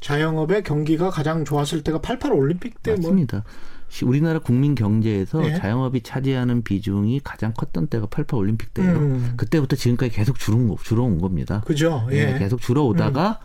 [0.00, 3.00] 자영업의 경기가 가장 좋았을 때가 88 올림픽 때 뭐.
[3.00, 3.38] 맞습니다.
[3.38, 5.54] 시- 우리나라 국민 경제에서 예.
[5.54, 8.92] 자영업이 차지하는 비중이 가장 컸던 때가 88 올림픽 때예요.
[8.98, 9.32] 음.
[9.36, 11.62] 그때부터 지금까지 계속 줄은 거- 줄어온 겁니다.
[11.66, 12.06] 그죠?
[12.12, 12.34] 예.
[12.34, 13.40] 예, 계속 줄어오다가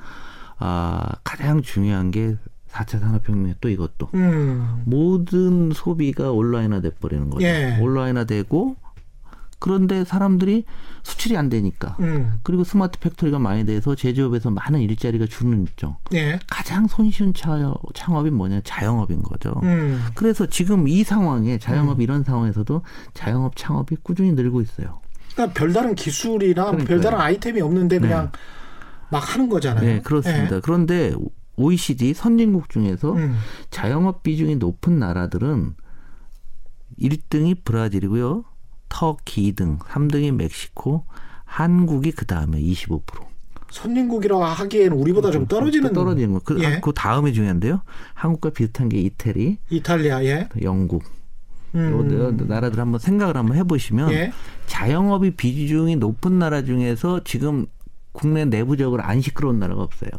[0.58, 2.36] 아, 가장 중요한 게
[2.72, 4.84] 4차 산업혁명 또 이것도 음.
[4.86, 7.46] 모든 소비가 온라인화 돼 버리는 거죠.
[7.46, 7.78] 예.
[7.82, 8.76] 온라인화 되고
[9.62, 10.66] 그런데 사람들이
[11.04, 12.40] 수출이 안 되니까 음.
[12.42, 15.98] 그리고 smart factory가 많이 돼서 제조업에서 많은 일자리가 줄는 있죠.
[16.14, 16.40] 예.
[16.50, 19.54] 가장 손쉬운 차, 창업이 뭐냐 자영업인 거죠.
[19.62, 20.04] 음.
[20.16, 22.82] 그래서 지금 이 상황에 자영업 이런 상황에서도
[23.14, 25.00] 자영업 창업이 꾸준히 늘고 있어요.
[25.34, 26.88] 그러니까 별다른 기술이나 그러니까요.
[26.88, 28.32] 별다른 아이템이 없는데 그냥
[29.12, 29.86] 막 하는 거잖아요.
[29.86, 30.56] 네, 그렇습니다.
[30.56, 30.60] 예.
[30.60, 31.14] 그런데
[31.56, 33.38] OECD 선진국 중에서 음.
[33.70, 35.76] 자영업 비중이 높은 나라들은
[37.00, 38.44] 1등이 브라질이고요.
[38.92, 41.06] 터키 2등, 3등이 멕시코,
[41.46, 43.02] 한국이 그 다음에 25%.
[43.72, 46.40] 선진국이라고 하기에는 우리보다 좀 떨어지는 떨어지는 거.
[46.44, 46.82] 그, 예.
[46.82, 47.82] 그 다음에 중요한데요.
[48.14, 50.50] 한국과 비슷한 게 이태리, 이탈리아 예.
[50.62, 51.04] 영국.
[51.74, 52.12] 음.
[52.12, 54.34] 요 나라들 한번 생각을 한번 해보시면 예.
[54.68, 57.66] 자영업이 비중이 높은 나라 중에서 지금
[58.12, 60.12] 국내 내부적으로 안 시끄러운 나라가 없어요.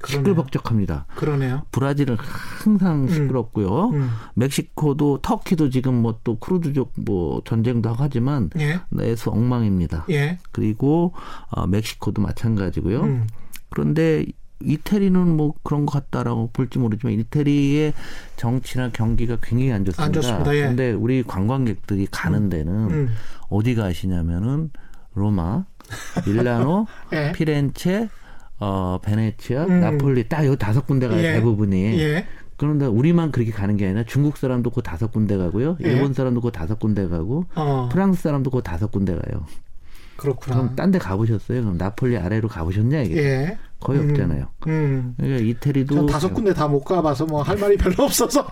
[0.00, 0.22] 그러네요.
[0.24, 1.06] 시끌벅적합니다.
[1.16, 1.62] 그러네요.
[1.72, 3.90] 브라질은 항상 시끄럽고요.
[3.90, 4.10] 음.
[4.34, 8.80] 멕시코도 터키도 지금 뭐 또 크루드족 뭐 전쟁도 하고 하지만 예.
[8.90, 10.04] 내수 엉망입니다.
[10.10, 10.38] 예.
[10.52, 11.14] 그리고
[11.50, 13.00] 어, 멕시코도 마찬가지고요.
[13.02, 13.26] 음.
[13.70, 14.26] 그런데
[14.60, 17.92] 이태리는 뭐 그런 것 같다라고 볼지 모르지만 이태리의
[18.36, 20.04] 정치나 경기가 굉장히 안 좋습니다.
[20.04, 20.54] 안 좋습니다.
[20.56, 20.60] 예.
[20.62, 23.08] 그런데 우리 관광객들이 가는 데는 음.
[23.48, 24.70] 어디 가시냐면은
[25.14, 25.64] 로마,
[26.26, 27.32] 밀라노, 예.
[27.32, 28.08] 피렌체,
[28.60, 29.80] 어 베네치아, 음.
[29.80, 31.34] 나폴리 딱요 다섯 군데가 예.
[31.34, 32.00] 대부분이.
[32.00, 32.26] 예.
[32.56, 35.76] 그런데 우리만 그렇게 가는 게 아니라 중국 사람도 그 다섯 군데 가고요.
[35.84, 35.90] 예.
[35.92, 37.88] 일본 사람도 그 다섯 군데 가고 어.
[37.92, 39.44] 프랑스 사람도 그 다섯 군데 가요.
[40.16, 40.56] 그렇구나.
[40.56, 41.62] 그럼 딴 데 가보셨어요?
[41.62, 43.58] 그럼 나폴리 아래로 가보셨냐 이게 예.
[43.78, 44.10] 거의 음.
[44.10, 44.46] 없잖아요.
[44.66, 45.14] 음.
[45.16, 48.44] 그러니까 이태리도 전 다섯 군데 다 못 가봐서 뭐 할 말이 별로 없어서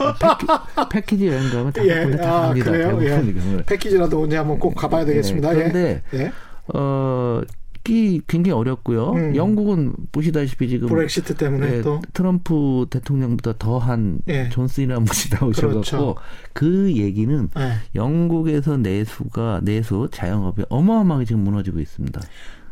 [0.92, 2.02] 패키 지 여행 가면 다섯 예.
[2.02, 2.70] 군데 다 아, 갑니다.
[2.70, 2.98] 그래요?
[3.02, 3.62] 예.
[3.66, 5.48] 패키지라도 언제 한번 꼭 가봐야 되겠습니다.
[5.50, 6.32] 네, 그런데 예.
[7.89, 7.93] 예.
[7.93, 9.12] 어, 이 굉장히 어렵고요.
[9.12, 9.37] 음.
[9.37, 14.49] 영국은 보시다시피 지금 브렉시트 때문에 네, 또 트럼프 대통령보다 더한 예.
[14.49, 16.14] 존슨이라는 분이 나오셔갖고 그렇죠.
[16.53, 17.72] 그 얘기는 예.
[17.95, 22.20] 영국에서 내수가 내수 자영업이 어마어마하게 지금 무너지고 있습니다.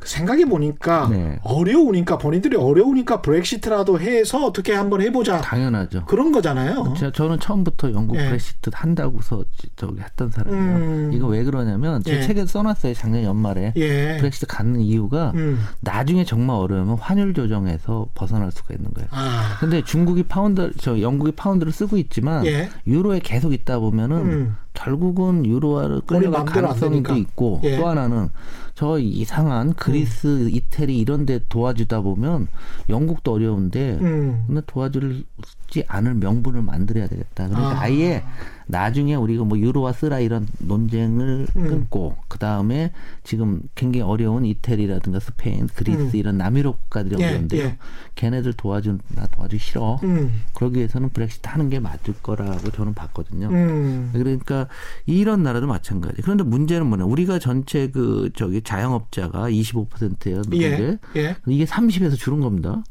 [0.05, 1.39] 생각해 보니까 네.
[1.43, 6.05] 어려우니까 본인들이 어려우니까 브렉시트라도 해서 어떻게 한번 해보자 당연하죠.
[6.05, 6.95] 그런 거잖아요.
[6.99, 8.27] 저- 저는 처음부터 영국 예.
[8.27, 9.45] 브렉시트 한다고서
[9.77, 10.63] 저기 했던 사람이에요.
[10.77, 11.11] 음.
[11.13, 12.23] 이거 왜 그러냐면 제 예.
[12.23, 12.95] 책에 써놨어요.
[12.95, 14.17] 작년 연말에 예.
[14.19, 15.59] 브렉시트 갖는 이유가 음.
[15.81, 19.09] 나중에 정말 어려우면 환율 조정에서 벗어날 수가 있는 거예요.
[19.11, 19.57] 아.
[19.61, 22.69] 근데 중국이 파운드, 저 영국이 파운드를 쓰고 있지만 예.
[22.87, 24.57] 유로에 계속 있다 보면은 음.
[24.75, 27.15] 결국은 유로화를 끌려갈 가능성도.
[27.17, 27.77] 있고 예.
[27.77, 27.81] 음.
[27.81, 28.29] 또 하나는
[28.75, 32.49] 저 이상한 그리스, 이태리 이런 데 도와주다 보면
[32.89, 34.45] 영국도 어려운데 음.
[34.47, 37.49] 근데 도와주지 않을 명분을 만들어야 되겠다.
[37.49, 37.83] 그러니까 아.
[37.83, 37.91] 아.
[37.93, 38.25] 예
[38.67, 41.69] 나중에 우리가 뭐 유로화 쓰라 이런 논쟁을 음.
[41.69, 42.93] 끊고 그 다음에
[43.23, 46.11] 지금 굉장히 어려운 이태리라든가 스페인, 그리스 음.
[46.15, 47.63] 이런 남유럽 국가들이 예, 어려운데요.
[47.63, 47.77] 예.
[48.15, 50.01] 걔네들 도와준 나 도와주기 싫어.
[50.03, 50.43] 음.
[50.55, 53.49] 그러기 위해서는 브렉시트 하는 게 맞을 거라고 저는 봤거든요.
[53.49, 54.11] 음.
[54.13, 54.69] 그러니까
[55.07, 56.23] 이런 나라도 마찬가지.
[56.23, 57.05] 그런데 문제는 뭐냐?
[57.05, 60.43] 우리가 전체 그 저기 자영업자가 25%예요.
[60.53, 60.71] 예.
[60.71, 60.99] 미국에.
[61.17, 61.37] 예.
[61.47, 62.83] 이게 30에서 줄은 겁니다.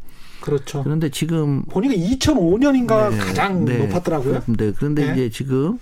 [0.43, 0.83] 그렇죠.
[0.83, 4.41] 그런데 지금 보니까 2005년인가 네, 가장 네, 높았더라고요.
[4.41, 5.13] 그런데 그런데 네.
[5.13, 5.79] 이제 지금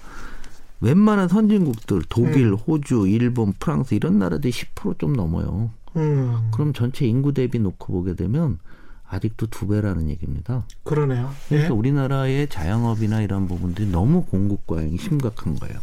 [0.81, 2.53] 웬만한 선진국들 독일, 음.
[2.53, 5.71] 호주, 일본, 프랑스 이런 나라들이 10%좀 넘어요.
[5.95, 6.51] 음.
[6.51, 8.59] 그럼 전체 인구 대비 놓고 보게 되면
[9.07, 10.65] 아직도 두 배라는 얘기입니다.
[10.83, 11.31] 그러네요.
[11.45, 11.55] 예.
[11.55, 15.79] 그러니까 우리나라의 자영업이나 이런 부분들이 너무 공급 과잉이 심각한 거예요.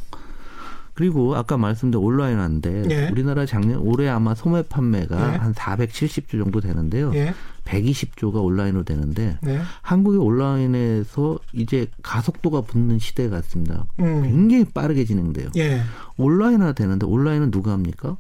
[0.99, 3.09] 그리고 아까 말씀드린 온라인 한데 예.
[3.09, 5.36] 우리나라 작년 올해 아마 소매 판매가 예.
[5.36, 7.12] 한 470조 정도 되는데요.
[7.14, 7.34] 예.
[7.66, 9.61] 120조가 온라인으로 되는데 네.
[9.82, 13.86] 한국이 온라인에서 이제 가속도가 붙는 시대 같습니다.
[14.01, 14.22] 음.
[14.24, 15.51] 굉장히 빠르게 진행돼요.
[15.57, 15.82] 예.
[16.16, 18.16] 온라인화 되는데 온라인은 누가 합니까?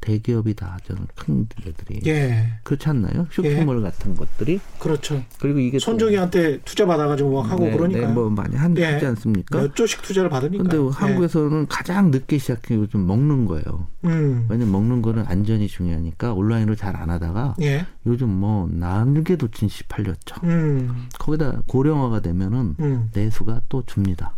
[0.00, 1.06] 대기업이 다 하잖아요.
[1.16, 2.00] 큰 데들이.
[2.06, 2.52] 예.
[2.62, 3.26] 그렇지 않나요?
[3.30, 4.60] 쇼핑몰 같은 것들이.
[4.78, 5.22] 그렇죠.
[5.40, 8.84] 그리고 이게 또- 손정이한테 투자 받아가지고 막 하고 네, 그러니까 네, 뭐 많이 한, 예.
[8.84, 9.58] 하지 않습니까?
[9.58, 10.62] 몇 조씩 투자를 받으니까.
[10.62, 10.90] 근데 예.
[10.92, 13.86] 한국에서는 가장 늦게 시작해 요즘 먹는 거예요.
[14.04, 14.46] 음.
[14.48, 17.86] 왜냐면 먹는 거는 안전이 중요하니까 온라인으로 잘 안 하다가 예.
[18.06, 20.36] 요즘 뭐 날개도 진시 팔렸죠.
[20.44, 21.06] 음.
[21.18, 23.10] 거기다 고령화가 되면은 음.
[23.14, 24.34] 내수가 또 줍니다.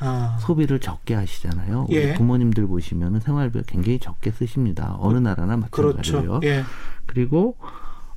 [0.00, 0.38] 아.
[0.40, 1.86] 소비를 적게 하시잖아요.
[1.88, 2.14] 우리 예.
[2.14, 4.96] 부모님들 보시면은 생활비 굉장히 적게 쓰십니다.
[4.98, 6.40] 어느 나라나 마찬가지고요.
[6.40, 6.40] 그렇죠.
[6.44, 6.64] 예.
[7.06, 7.56] 그리고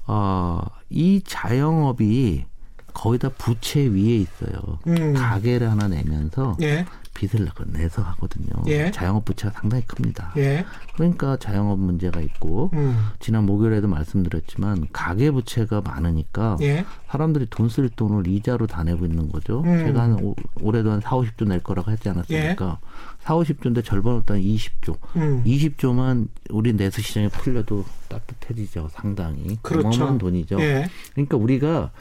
[0.08, 2.46] 어, 이 자영업이
[2.94, 4.80] 거의 다 부채 위에 있어요.
[4.88, 5.14] 음.
[5.14, 6.86] 가게를 하나 내면서 예.
[7.14, 8.48] 빚을 내서 하거든요.
[8.68, 8.92] 예.
[8.92, 10.34] 자영업 부채가 상당히 큽니다.
[10.38, 10.66] 예.
[10.96, 12.98] 그러니까 자영업 문제가 있고 음.
[13.20, 16.86] 지난 목요일에도 말씀드렸지만 가계 부채가 많으니까 예.
[17.10, 19.62] 사람들이 돈 쓸 돈을 이자로 다 내고 있는 거죠.
[19.62, 19.86] 음.
[19.86, 22.80] 제가 한 오- 올해도 한 4, 50조 낼 거라고 하지 않았습니까?
[23.22, 24.98] 4, 50조인데 절반 없다 20조.
[25.16, 25.44] 음.
[25.46, 28.90] 20조만 우리 내수 시장에 풀려도 따뜻해지죠.
[28.92, 29.58] 상당히.
[29.62, 29.88] 그렇죠.
[29.88, 30.60] 어마어마한 돈이죠.
[30.62, 30.88] 예.
[31.14, 31.92] 그러니까 우리가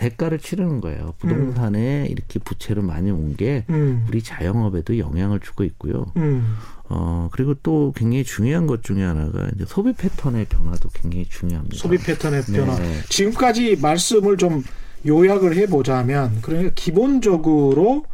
[0.00, 1.12] 대가를 치르는 거예요.
[1.18, 4.06] 부동산에 이렇게 부채를 많이 온게 음.
[4.08, 6.06] 우리 자영업에도 영향을 주고 있고요.
[6.16, 6.56] 음.
[6.88, 11.76] 어, 그리고 또 굉장히 중요한 것 중에 하나가 이제 소비 패턴의 변화도 굉장히 중요합니다.
[11.76, 12.56] 소비 패턴의 네.
[12.56, 12.76] 변화.
[13.10, 14.64] 지금까지 말씀을 좀
[15.06, 18.04] 요약을 해보자면, 그러니까 기본적으로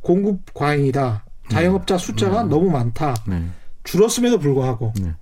[0.00, 1.24] 공급 과잉이다.
[1.48, 3.14] 자영업자 숫자가 너무 많다.
[3.28, 3.44] 네.
[3.84, 5.14] 줄었음에도 불구하고 네.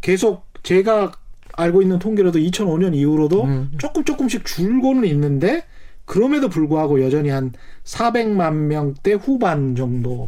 [0.00, 1.12] 계속 제가
[1.56, 3.66] 알고 있는 통계로도 2005년 이후로도 네.
[3.78, 5.64] 조금 조금씩 줄고는 있는데
[6.04, 7.52] 그럼에도 불구하고 여전히 한
[7.84, 10.26] 400만 명대 후반 정도로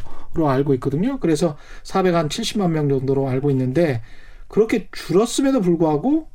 [0.48, 1.18] 알고 있거든요.
[1.20, 4.02] 그래서 400한 70만 명 정도로 알고 있는데
[4.48, 6.28] 그렇게 줄었음에도 불구하고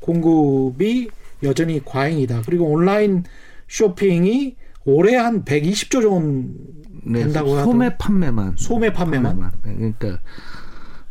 [0.00, 1.08] 공급이
[1.42, 2.42] 여전히 과잉이다.
[2.46, 3.24] 그리고 온라인
[3.68, 6.54] 쇼핑이 올해 한 120조 정
[7.04, 7.72] 네, 된다고 하더라고요.
[7.72, 8.54] 소매 판매만.
[8.56, 9.52] 소매 판매만.
[9.64, 10.20] 네, 그러니까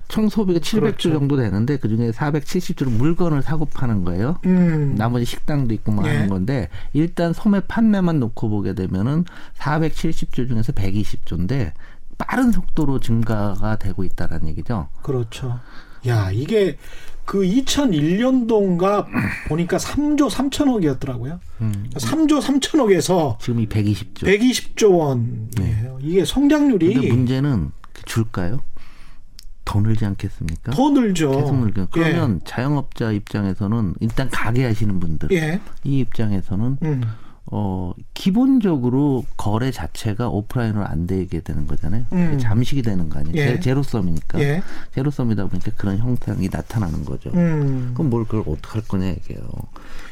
[0.07, 1.11] 총 소비가 700조 그렇죠.
[1.11, 4.37] 정도 되는데 그 중에 470조는 물건을 사고 파는 거예요.
[4.45, 4.95] 음.
[4.97, 6.13] 나머지 식당도 있고 뭐 예.
[6.13, 9.25] 하는 건데 일단 소매 판매만 놓고 보게 되면은
[9.57, 11.71] 470조 중에서 120조인데
[12.17, 14.87] 빠른 속도로 증가가 되고 있다라는 얘기죠.
[15.01, 15.59] 그렇죠.
[16.07, 16.77] 야, 이게
[17.25, 19.05] 그 2001년도인가
[19.49, 21.39] 보니까 3조 3천억이었더라고요.
[21.61, 21.89] 음.
[21.95, 24.23] 3조 3천억에서 지금 이 120조.
[24.23, 25.99] 120조 원이에요.
[25.99, 27.71] 이게 근데 성장률이 문제는
[28.05, 28.61] 줄까요?
[29.67, 30.71] 더 늘지 않겠습니까?
[30.71, 31.31] 더 늘죠.
[31.31, 31.87] 계속 늘죠.
[31.91, 35.59] 그러면 자영업자 입장에서는 일단 가게 하시는 분들 예.
[35.83, 37.03] 이 입장에서는 음.
[37.49, 42.03] 어 기본적으로 거래 자체가 오프라인으로 안 되게 되는 거잖아요.
[42.11, 42.37] 음.
[42.39, 43.35] 잠식이 되는 거 아니에요.
[43.37, 43.47] 예.
[43.53, 44.39] 제- 제로섬이니까.
[44.41, 44.61] 예.
[44.93, 47.29] 제로섬이다 보니까 그런 형상이 나타나는 거죠.
[47.33, 47.91] 음.
[47.93, 49.39] 그럼 뭘 그걸 어떻게 할 거냐 이게요.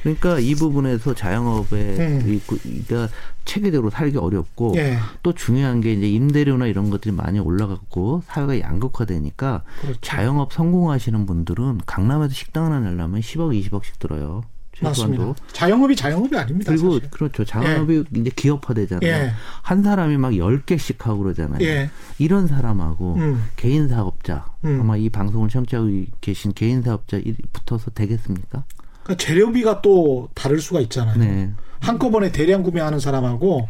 [0.03, 2.41] 그러니까 이 부분에서 자영업에 음.
[2.47, 3.09] 그러니까
[3.43, 4.97] 체계적으로 살기 어렵고 예.
[5.21, 9.99] 또 중요한 게 이제 임대료나 이런 것들이 많이 올라갔고 사회가 양극화되니까 그렇죠.
[10.01, 14.43] 자영업 성공하시는 분들은 강남에서 식당 하나 내려면 10억, 20억씩 들어요.
[14.79, 15.17] 최소한도.
[15.27, 15.47] 맞습니다.
[15.53, 16.71] 자영업이 자영업이 아닙니다.
[16.71, 17.09] 그리고 사실.
[17.09, 17.45] 그렇죠.
[17.45, 19.09] 자영업이 이제 기업화되잖아요.
[19.09, 19.31] 예.
[19.61, 21.59] 한 사람이 막 10개씩 하고 그러잖아요.
[21.65, 21.89] 예.
[22.19, 23.43] 이런 사람하고 음.
[23.55, 24.79] 개인 사업자 음.
[24.81, 25.87] 아마 이 방송을 청취하고
[26.21, 28.63] 계신 개인 사업자 이- 붙어서 되겠습니까?
[29.03, 31.17] 그러니까 재료비가 또 다를 수가 있잖아요.
[31.17, 31.51] 네.
[31.79, 33.67] 한꺼번에 대량 구매하는 사람하고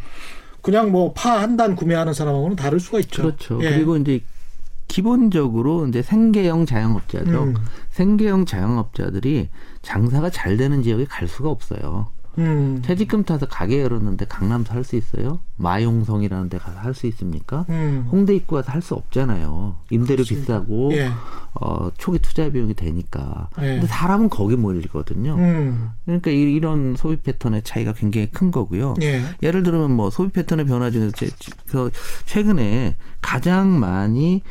[0.61, 3.21] 그냥 뭐 파 한 단 구매하는 사람하고는 다를 수가 있죠.
[3.23, 3.59] 그렇죠.
[3.63, 3.69] 예.
[3.71, 4.21] 그리고 이제
[5.05, 7.43] 기본적으로 이제 생계형 자영업자죠.
[7.43, 7.53] 음.
[7.89, 9.49] 생계형 자영업자들이
[9.81, 12.07] 장사가 잘 되는 지역에 갈 수가 없어요.
[12.37, 12.81] 음.
[12.83, 15.39] 퇴직금 타서 가게 열었는데 강남서 할 수 있어요?
[15.57, 17.65] 마용성이라는 데 가서 할 수 있습니까?
[17.69, 18.07] 음.
[18.09, 19.75] 홍대 입구 가서 할 수 없잖아요.
[19.89, 21.09] 임대료 비싸고 예.
[21.55, 23.49] 어, 초기 투자 비용이 되니까.
[23.59, 23.71] 예.
[23.73, 25.35] 근데 사람은 거기 몰리거든요.
[25.35, 25.89] 음.
[26.05, 28.93] 그러니까 이- 이런 소비 패턴의 차이가 굉장히 큰 거고요.
[29.01, 29.21] 예.
[29.43, 31.29] 예를 들면 뭐 소비 패턴의 변화 중에서 제-
[31.67, 31.91] 그
[32.25, 34.41] 최근에 가장 많이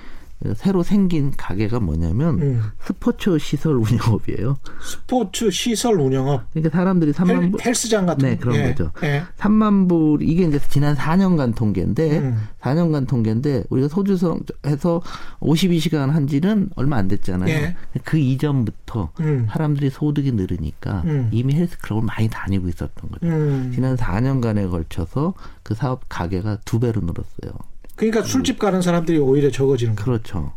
[0.57, 2.63] 새로 생긴 가게가 뭐냐면 음.
[2.81, 4.59] 스포츠 시설 운영업이에요.
[4.83, 8.43] 스포츠 시설 운영업 그러니까 사람들이 3만 헬, 불, 헬스장 같은 네, 거.
[8.43, 8.63] 그런 예.
[8.69, 8.91] 거죠.
[9.03, 9.23] 예.
[9.39, 12.49] 3만 불 이게 이제 지난 4년간 통계인데 음.
[12.61, 15.03] 4년간 통계인데 우리가 소주성에서
[15.41, 17.49] 52시간 한 지는 얼마 안 됐잖아요.
[17.49, 17.77] 예.
[18.05, 19.47] 그 이전부터 음.
[19.51, 21.29] 사람들이 소득이 늘으니까 음.
[21.33, 23.27] 이미 헬스클럽을 많이 다니고 있었던 거죠.
[23.27, 23.73] 음.
[23.75, 27.53] 지난 4년간에 걸쳐서 그 사업 가게가 두 배로 늘었어요.
[27.97, 30.05] 그러니까 술집 가는 사람들이 오히려 적어지는 거.
[30.05, 30.53] 그렇죠.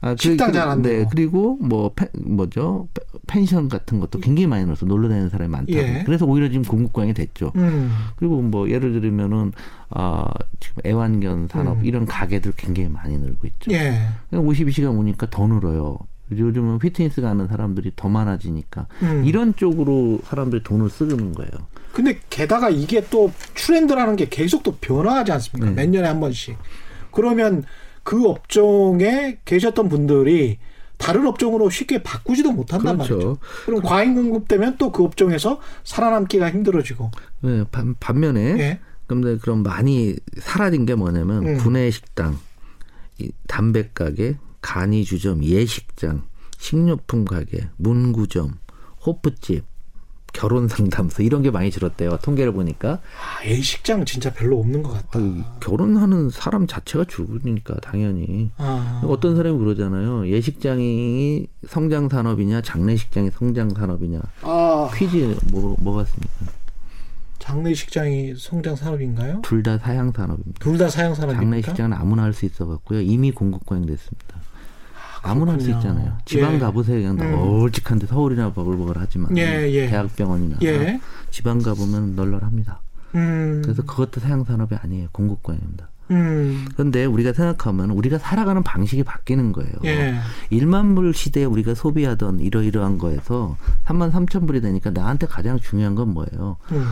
[0.00, 1.10] 아, 식당 잘안 네, 되고.
[1.10, 2.88] 그리고 뭐 펜, 뭐죠
[3.26, 5.78] 펜션 같은 것도 굉장히 많이 늘어서 놀러 다니는 사람이 많다고.
[5.78, 6.02] 예.
[6.06, 7.52] 그래서 오히려 지금 공급광이 됐죠.
[7.56, 7.90] 음.
[8.16, 9.52] 그리고 뭐 예를 들면은
[9.90, 10.26] 아
[10.60, 11.84] 지금 애완견 산업 음.
[11.84, 13.72] 이런 가게들 굉장히 많이 늘고 있죠.
[13.72, 14.08] 예.
[14.30, 15.98] 52시간 오니까 더 늘어요.
[16.30, 19.24] 요즘은 피트니스 가는 사람들이 더 많아지니까 음.
[19.24, 21.50] 이런 쪽으로 사람들이 돈을 쓰는 거예요.
[21.92, 25.70] 근데 게다가 이게 또 트렌드라는 게 계속 또 변화하지 않습니까?
[25.70, 25.82] 네.
[25.86, 26.56] 몇 년에 한 번씩.
[27.10, 27.64] 그러면
[28.02, 30.58] 그 업종에 계셨던 분들이
[30.96, 33.14] 다른 업종으로 쉽게 바꾸지도 못한단 그렇죠.
[33.14, 33.38] 말이죠.
[33.66, 37.10] 그럼 과잉 공급되면 또 그 업종에서 살아남기가 힘들어지고.
[37.42, 38.80] 네, 반, 반면에 예.
[39.06, 41.58] 근데 그럼 많이 사라진 게 뭐냐면 음.
[41.58, 42.38] 구내 식당,
[43.18, 46.24] 이 담배 가게, 간이 주점, 예식장,
[46.58, 48.58] 식료품 가게, 문구점,
[49.06, 49.64] 호프집,
[50.32, 52.18] 결혼 상담소 이런 게 많이 줄었대요.
[52.22, 55.18] 통계를 보니까 아, A식장 진짜 별로 없는 것 같다.
[55.18, 59.00] 아유, 결혼하는 사람 자체가 줄으니까 당연히 아.
[59.06, 60.28] 어떤 사람이 그러잖아요.
[60.28, 64.20] 예식장이 성장 산업이냐, 장례식장이 성장 산업이냐.
[64.42, 66.34] 아, 퀴즈 뭐, 뭐 같습니까?
[67.38, 69.40] 장례식장이 성장 산업인가요?
[69.42, 70.58] 둘 다 사양 산업입니다.
[70.60, 71.40] 둘 다 사양 산업입니까?
[71.50, 73.00] 장례식장은 아무나 할 수 있어 갖고요.
[73.00, 74.36] 이미 공급광이 됐습니다.
[75.22, 75.70] 아무나 할 수.
[75.70, 76.16] 있잖아요.
[76.24, 76.58] 지방 예.
[76.58, 76.96] 가보세요.
[77.14, 77.36] 그냥 음.
[77.36, 79.86] 멀찍한데 서울이나 버글버글 하지만 예, 예.
[79.88, 81.00] 대학병원이나 예.
[81.30, 82.80] 지방 가보면 널널합니다.
[83.14, 83.60] 음.
[83.64, 85.08] 그래서 그것도 사양 산업이 아니에요.
[85.12, 85.88] 공급광입니다.
[86.10, 86.64] 음.
[86.72, 89.72] 그런데 우리가 생각하면 우리가 살아가는 방식이 바뀌는 거예요.
[89.84, 90.14] 예.
[90.50, 96.14] 1만 불 시대에 우리가 소비하던 이러이러한 거에서 3만 3천 불이 되니까 나한테 가장 중요한 건
[96.14, 96.56] 뭐예요?
[96.72, 96.86] 음.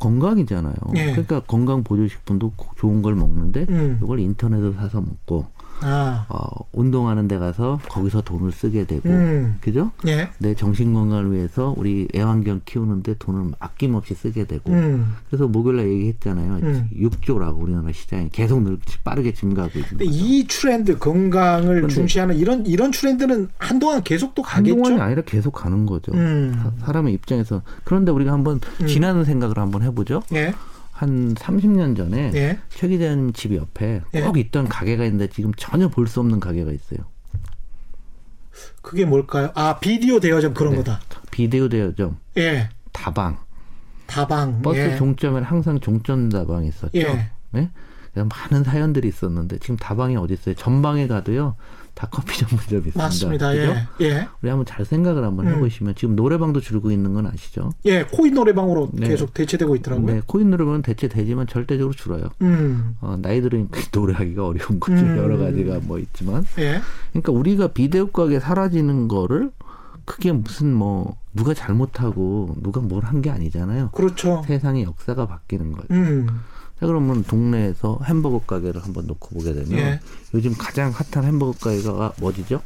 [0.00, 0.74] 건강이잖아요.
[0.96, 1.06] 예.
[1.12, 4.00] 그러니까 건강 보조식품도 고- 좋은 걸 먹는데 음.
[4.02, 5.46] 이걸 인터넷으로 사서 먹고
[5.82, 9.90] 아, 어, 운동하는 데 가서 거기서 돈을 쓰게 되고 음, 그죠?
[10.06, 15.14] 예, 내 정신 건강을 위해서 우리 애완견 키우는데 돈을 아낌없이 쓰게 되고 음.
[15.28, 16.52] 그래서 목요일날 얘기했잖아요.
[16.62, 16.88] 음.
[16.96, 20.18] 6조라고 우리나라 시장이 계속 늘 빠르게 증가하고 있는 근데 거죠.
[20.18, 24.74] 이 트렌드 건강을 중시하는 이런 이런 트렌드는 한동안 계속 또 가겠죠.
[24.76, 26.12] 한동안이 아니라 계속 가는 거죠.
[26.12, 26.54] 음.
[26.78, 28.86] 사- 사람의 입장에서 그런데 우리가 한번 음.
[28.86, 30.22] 지나는 생각을 한번 해보죠.
[30.34, 30.52] 예,
[30.98, 32.58] 한 30년 전에 예.
[32.70, 34.20] 최 기자님 집 옆에 예.
[34.20, 36.98] 꼭 있던 가게가 있는데 지금 전혀 볼 수 없는 가게가 있어요.
[38.82, 39.52] 그게 뭘까요?
[39.54, 40.78] 아 비디오 대여점 그런 네.
[40.78, 41.00] 거다.
[41.30, 43.38] 비디오 대여점, 예, 다방,
[44.06, 44.60] 다방.
[44.62, 44.96] 버스 예.
[44.96, 46.98] 종점에 항상 종점 다방이 있었죠.
[46.98, 47.30] 예.
[47.52, 47.70] 네?
[48.14, 50.56] 많은 사연들이 있었는데 지금 다방이 어디 있어요?
[50.56, 51.54] 전방에 가도요.
[51.98, 53.02] 다 커피 전문점이 있습니다.
[53.02, 53.50] 맞습니다.
[53.50, 53.74] 그죠?
[54.02, 55.54] 예, 예, 우리 한번 잘 생각을 한번 음.
[55.56, 57.70] 해보시면 지금 노래방도 줄고 있는 건 아시죠?
[57.86, 58.04] 예.
[58.04, 59.08] 코인 노래방으로 네.
[59.08, 60.06] 계속 대체되고 있더라고요.
[60.06, 62.28] 네, 코인 노래방은 대체 되지만 절대적으로 줄어요.
[62.40, 64.94] 음, 어, 나이 들으니까 노래하기가 어려운 거죠.
[65.04, 65.16] 음.
[65.16, 66.44] 여러 가지가 뭐 있지만.
[66.60, 66.80] 예,
[67.10, 69.50] 그러니까 우리가 비디오 가게 사라지는 거를
[70.04, 73.90] 그게 무슨 뭐 누가 잘못하고 누가 뭘 한 게 아니잖아요.
[73.90, 74.44] 그렇죠.
[74.46, 75.88] 세상의 역사가 바뀌는 거죠.
[75.90, 76.32] 음, 자
[76.80, 80.00] 그러면 동네에서 햄버거 가게를 한번 놓고 보게 되면 예.
[80.34, 82.60] 요즘 가장 핫한 햄버거 가게가 어디죠?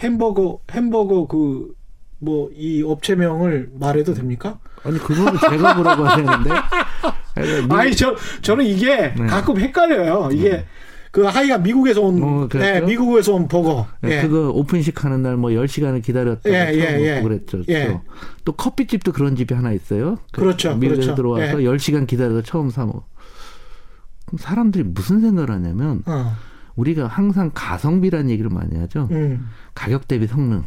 [0.00, 1.74] 햄버거 햄버거 그
[2.20, 4.58] 뭐 이 업체명을 말해도 됩니까?
[4.82, 6.50] 아니 그거는 제가 보라고 하는데
[7.70, 9.26] 아니 저 저는 이게 네.
[9.26, 10.30] 가끔 헷갈려요.
[10.32, 10.64] 이게
[11.10, 12.48] 그 하이가 미국에서 온 어?
[12.48, 13.86] 네, 미국에서 온 버거.
[14.04, 14.22] 예.
[14.22, 17.22] 그거 오픈식 하는 날 뭐 10시간을 기다렸다가 예, 예, 예.
[17.22, 17.62] 그랬죠.
[17.68, 17.88] 예.
[17.88, 18.00] 또,
[18.44, 20.18] 또 커피집도 그런 집이 하나 있어요.
[20.32, 21.14] 그 그렇죠, 미국에서 그렇죠.
[21.14, 21.66] 들어와서 예.
[21.66, 23.04] 10시간 기다려서 처음 사 먹어.
[24.24, 26.34] 그럼 사람들이 무슨 생각을 하냐면 어.
[26.76, 29.08] 우리가 항상 가성비라는 얘기를 많이 하죠.
[29.10, 29.48] 음.
[29.74, 30.64] 가격 대비 성능.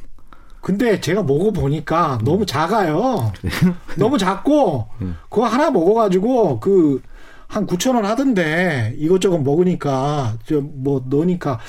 [0.62, 3.32] 근데 제가 먹어 보니까 너무 작아요.
[3.97, 5.16] 너무 작고 음.
[5.30, 7.01] 그거 하나 먹어가지고 그
[7.47, 11.60] 한 9천 원 하던데 이것저것 먹으니까 저뭐 넣으니까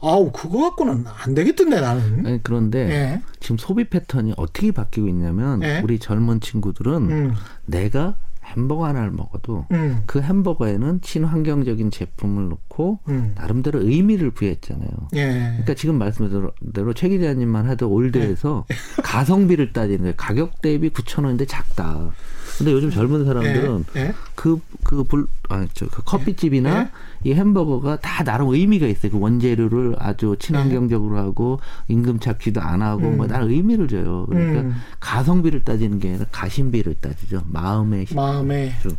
[0.00, 2.26] 아우 그거 갖고는 안 되겠던데 나는.
[2.26, 3.22] 아니, 그런데 예.
[3.40, 5.80] 지금 소비 패턴이 어떻게 바뀌고 있냐면 예.
[5.82, 7.34] 우리 젊은 친구들은 음.
[7.66, 10.02] 내가 햄버거 하나를 먹어도 음.
[10.06, 13.32] 그 햄버거에는 친환경적인 제품을 넣고 음.
[13.36, 14.90] 나름대로 의미를 부여했잖아요.
[15.14, 15.26] 예.
[15.26, 18.66] 그러니까 지금 말씀대로 대로 최 기자님만 해도 올드에서
[19.02, 20.14] 가성비를 따지는 거예요.
[20.16, 22.12] 가격 대비 9천 원인데 작다.
[22.58, 24.00] 근데 요즘 젊은 사람들은 예.
[24.00, 24.14] 예.
[24.36, 26.90] 그, 그, 불, 아, 저, 그 커피집이나 예.
[27.24, 29.10] 이 햄버거가 다 나름 의미가 있어요.
[29.12, 33.16] 그 원재료를 아주 친환경적으로 하고 임금 착취도 안 하고 음.
[33.16, 34.26] 뭐 나름 의미를 줘요.
[34.28, 34.74] 그러니까 음.
[35.00, 37.42] 가성비를 따지는 게 아니라 가심비를 따지죠.
[37.48, 38.72] 마음의 시- 마음에.
[38.82, 38.92] 좀.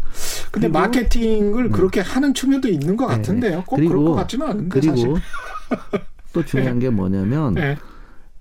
[0.52, 1.70] 근데 그리고- 마케팅을 네.
[1.70, 3.58] 그렇게 하는 측면도 있는 것 네, 같은데요.
[3.60, 3.64] 네.
[3.66, 5.14] 꼭 그럴 것 같지는 않은데 그리고 사실.
[6.34, 7.78] 또 중요한 게 뭐냐면 예.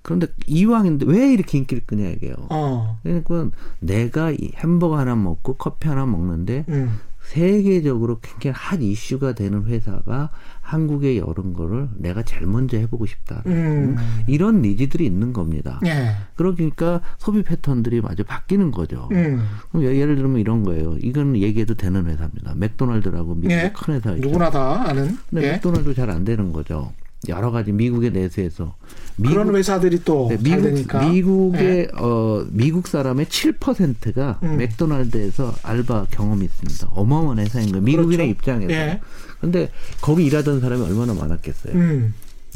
[0.05, 2.35] 그런데 이왕인데 왜 이렇게 인기를 끄냐 이게요.
[2.51, 2.99] 어.
[3.03, 3.49] 그러니까
[3.81, 6.99] 내가 이 햄버거 하나 먹고 커피 하나 먹는데 음.
[7.23, 10.29] 세계적으로 굉장히 핫 이슈가 되는 회사가
[10.61, 13.43] 한국에 여는 거를 내가 제일 먼저 해보고 싶다.
[13.47, 13.97] 음.
[14.27, 15.81] 이런 니즈들이 있는 겁니다.
[15.87, 16.11] 예.
[16.37, 19.09] 그러니까 소비 패턴들이 마저 바뀌는 거죠.
[19.13, 19.43] 음.
[19.71, 20.99] 그럼 예- 예를 들면 이런 거예요.
[21.01, 22.55] 이건 얘기해도 되는 회사입니다.
[22.57, 23.73] 맥도날드라고 미국의 예.
[23.75, 24.21] 큰 회사죠.
[24.21, 25.17] 누구나 다 아는.
[25.31, 25.53] 근데 예.
[25.53, 26.93] 맥도날드 잘 안 되는 거죠.
[27.29, 28.75] 여러 가지 미국의 내수에서
[29.22, 31.11] 그런 회사들이 또 네, 잘 미국.
[31.11, 34.57] 미국의 어 미국 사람의 7%가 음.
[34.57, 36.89] 맥도날드에서 알바 경험이 있습니다.
[36.91, 37.83] 어마어마한 회사인 거예요.
[37.83, 38.31] 미국인의 그렇죠.
[38.31, 38.72] 입장에서.
[38.72, 39.01] 예.
[39.41, 39.70] 근데
[40.01, 41.75] 거기 일하던 사람이 얼마나 많았겠어요.
[41.75, 42.14] 음.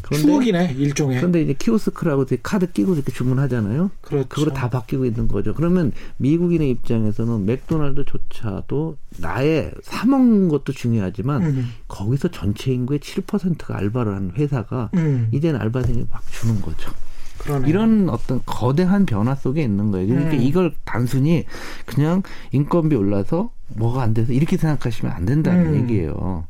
[0.08, 1.18] 그런데 추억이네 일종의.
[1.18, 3.90] 그런데 이제 키오스크라고 이렇게 카드 끼고 이렇게 주문하잖아요.
[4.00, 4.28] 그렇죠.
[4.28, 5.54] 그거로 다 바뀌고 있는 거죠.
[5.54, 11.68] 그러면 미국인의 입장에서는 맥도날드조차도 나의 사 먹는 것도 중요하지만 음.
[11.88, 15.28] 거기서 전체 인구의 7%가 알바를 하는 회사가 음.
[15.32, 16.90] 이제는 알바생이 막 주는 거죠.
[17.38, 17.68] 그러네.
[17.68, 20.08] 이런 어떤 거대한 변화 속에 있는 거예요.
[20.08, 20.42] 그러니까 음.
[20.42, 21.44] 이걸 단순히
[21.86, 25.82] 그냥 인건비 올라서 뭐가 안 돼서 이렇게 생각하시면 안 된다는 음.
[25.82, 26.46] 얘기예요.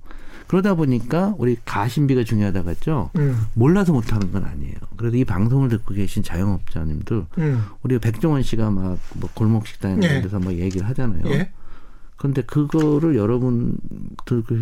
[0.49, 3.11] 그러다 보니까 우리 가심비가 중요하다고 했죠.
[3.17, 3.43] 음.
[3.55, 4.75] 몰라서 못하는 건 아니에요.
[4.97, 7.65] 그래도 이 방송을 듣고 계신 자영업자님들, 음.
[7.83, 10.21] 우리 백종원 씨가 막 뭐 골목 식당 이런 예.
[10.23, 11.23] 데서 뭐 얘기를 하잖아요.
[11.27, 11.51] 예.
[12.17, 13.77] 그런데 그거를 여러분
[14.25, 14.55] 듣고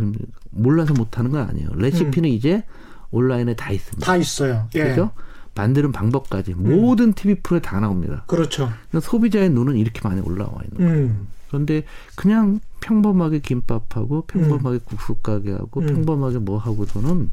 [0.50, 1.70] 몰라서 못하는 건 아니에요.
[1.74, 2.64] 레시피는 이제
[3.10, 4.04] 온라인에 다 있습니다.
[4.04, 4.68] 다 있어요.
[4.74, 4.84] 예.
[4.84, 5.10] 그죠?
[5.54, 8.24] 만드는 방법까지 모든 TV 프로에 다 나옵니다.
[8.26, 8.70] 그렇죠.
[8.90, 11.16] 그러니까 소비자의 눈은 이렇게 많이 올라와 있는 거예요.
[11.56, 11.66] 음.
[11.66, 11.84] 그런데
[12.14, 15.86] 그냥 평범하게 김밥하고 평범하게 국수 가게하고 음.
[15.86, 17.30] 평범하게 뭐 하고서는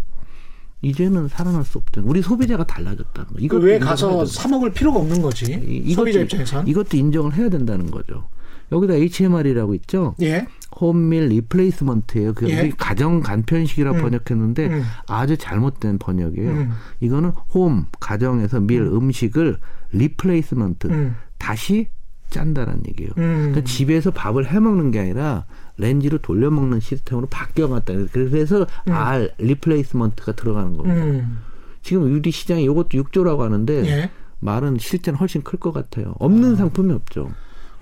[0.81, 2.01] 이제는 살아날 수 없다.
[2.03, 3.35] 우리 소비자가 달라졌다는 거.
[3.35, 4.25] 그 이것도 왜 가서.
[4.25, 5.53] 사 먹을 필요가 없는 거지.
[5.65, 6.67] 이- 소비자 입장에선.
[6.67, 8.27] 이것도 인정을 해야 된다는 거죠.
[8.71, 10.15] 여기다 HMR이라고 있죠.
[10.21, 10.45] 예.
[10.81, 12.33] 홈밀 리플레이스먼트예요.
[12.33, 12.61] 그 예.
[12.61, 14.01] 우리 가정 간편식이라고 음.
[14.01, 14.83] 번역했는데 음.
[15.07, 16.49] 아주 잘못된 번역이에요.
[16.51, 16.71] 음.
[16.99, 19.11] 이거는 홈 가정에서 밀 음.
[19.11, 19.57] 식을
[19.91, 21.15] replacement 음.
[21.37, 21.87] 다시
[22.33, 23.11] 짠다는 얘기예요.
[23.17, 23.35] 음.
[23.51, 25.45] 그러니까 집에서 밥을 해 먹는 게 아니라
[25.77, 27.93] 렌지로 돌려 먹는 시스템으로 바뀌어갔다.
[28.11, 31.03] 그래서 R 리플레이스먼트가 들어가는 겁니다.
[31.05, 31.39] 음.
[31.81, 34.09] 지금 유리 시장에 이것도 6조라고 하는데 예.
[34.39, 36.15] 말은 실제는 훨씬 클 것 같아요.
[36.19, 37.31] 없는 상품이 없죠.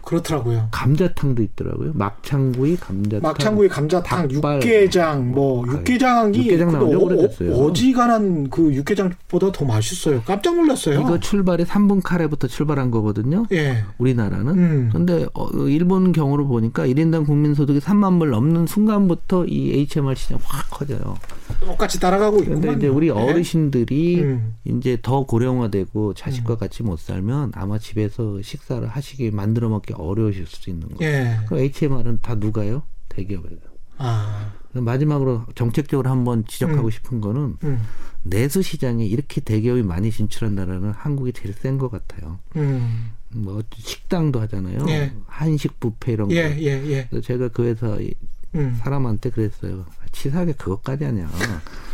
[0.03, 0.67] 그렇더라고요.
[0.71, 1.91] 감자탕도 있더라고요.
[1.93, 3.21] 막창구이 감자탕.
[3.21, 4.55] 막창구이 감자탕, 닭발.
[4.57, 7.53] 육개장, 뭐 아, 육개장이 육개장 나온 오래됐어요.
[7.53, 10.21] 어, 지간한 그 육개장보다 더 맛있어요.
[10.25, 10.99] 깜짝 놀랐어요.
[11.01, 13.45] 이거 출발이 3분 카레부터 출발한 거거든요.
[13.51, 13.83] 예.
[13.97, 14.57] 우리나라는.
[14.57, 14.89] 음.
[14.91, 20.39] 근데 어, 일본 경우로 보니까 1인당 국민 소득이 3만 불 넘는 순간부터 이 HMR 시장
[20.43, 21.17] 확 커져요.
[21.59, 22.61] 똑같이 따라가고 있구만.
[22.61, 24.55] 근데 이제 우리 어르신들이 음.
[24.63, 30.71] 이제 더 고령화되고 자식과 같이 못 살면 아마 집에서 식사를 하시기 만들어 먹기 어려우실 수도
[30.71, 31.13] 있는 거예요.
[31.13, 31.37] 예.
[31.47, 32.83] 그럼 HMR은 다 누가요?
[33.09, 33.55] 대기업에서.
[33.97, 34.53] 아.
[34.73, 36.89] 마지막으로 정책적으로 한번 지적하고 음.
[36.89, 37.81] 싶은 거는 음.
[38.23, 42.39] 내수 시장에 이렇게 대기업이 많이 진출한 나라는 한국이 제일 센 것 같아요.
[42.55, 43.11] 음.
[43.33, 44.85] 뭐 식당도 하잖아요.
[44.89, 45.13] 예.
[45.27, 46.35] 한식 뷔페 이런 거.
[46.35, 47.07] 예, 예, 예.
[47.09, 48.13] 그래서 제가 그 회사 이
[48.55, 48.75] 음.
[48.79, 49.85] 사람한테 그랬어요.
[50.11, 51.29] 치사하게 그것까지 하냐.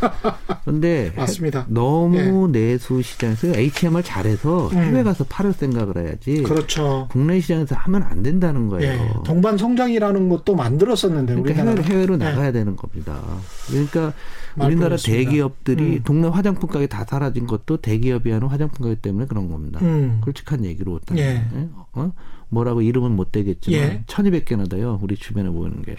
[0.64, 1.66] 근데 맞습니다.
[1.68, 4.76] 너무 내수 시장에서 HMR 잘해서 음.
[4.76, 6.42] 해외 가서 팔을 생각을 해야지.
[6.42, 7.08] 그렇죠.
[7.10, 8.92] 국내 시장에서 하면 안 된다는 거예요.
[8.92, 9.12] 예.
[9.24, 12.18] 동반 성장이라는 것도 만들었었는데 그러니까 우리나라 해외로, 해외로 예.
[12.18, 13.20] 나가야 되는 겁니다.
[13.68, 14.12] 그러니까
[14.54, 15.18] 말 우리나라 그렇습니다.
[15.24, 16.02] 대기업들이 음.
[16.04, 19.80] 동네 화장품 가게 다 사라진 것도 대기업이 하는 화장품 가게 때문에 그런 겁니다.
[19.82, 20.20] 음.
[20.24, 21.22] 솔직한 얘기로 딱, 예.
[21.54, 21.68] 예?
[21.92, 22.12] 어?
[22.50, 24.02] 뭐라고 이름은 못 되겠지만 예.
[24.06, 24.98] 1200개나 돼요.
[25.02, 25.96] 우리 주변에 보이는 게.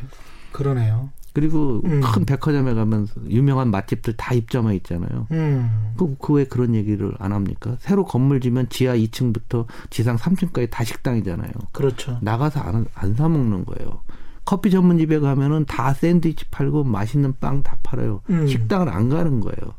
[0.52, 1.10] 그러네요.
[1.34, 2.02] 그리고 음.
[2.02, 5.28] 큰 백화점에 가면 유명한 맛집들 다 입점해 있잖아요.
[5.32, 5.94] 음.
[5.98, 7.78] 그, 그왜 그런 얘기를 안 합니까?
[7.80, 11.52] 새로 건물 지면 지하 2층부터 지상 3층까지 다 식당이잖아요.
[11.72, 12.18] 그렇죠.
[12.22, 14.02] 나가서 안, 안 사먹는 거예요.
[14.46, 18.22] 커피 전문집에 가면은 다 샌드위치 팔고 맛있는 빵 다 팔아요.
[18.30, 18.48] 음.
[18.48, 19.76] 식당을 안 가는 거예요.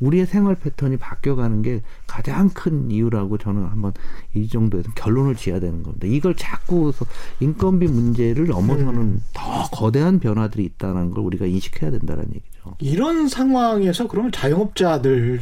[0.00, 3.92] 우리의 생활 패턴이 바뀌어가는 게 가장 큰 이유라고 저는 한번
[4.34, 6.06] 이 정도에서 결론을 지어야 되는 겁니다.
[6.06, 6.92] 이걸 자꾸
[7.40, 9.22] 인건비 문제를 넘어서는 음.
[9.32, 12.76] 더 거대한 변화들이 있다는 걸 우리가 인식해야 된다는 얘기죠.
[12.78, 15.40] 이런 상황에서 그러면 자영업자들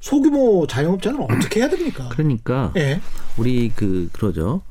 [0.00, 2.08] 소규모 자영업자는 어떻게 해야 됩니까?
[2.10, 3.00] 그러니까 예.
[3.38, 4.62] 우리 그 그러죠.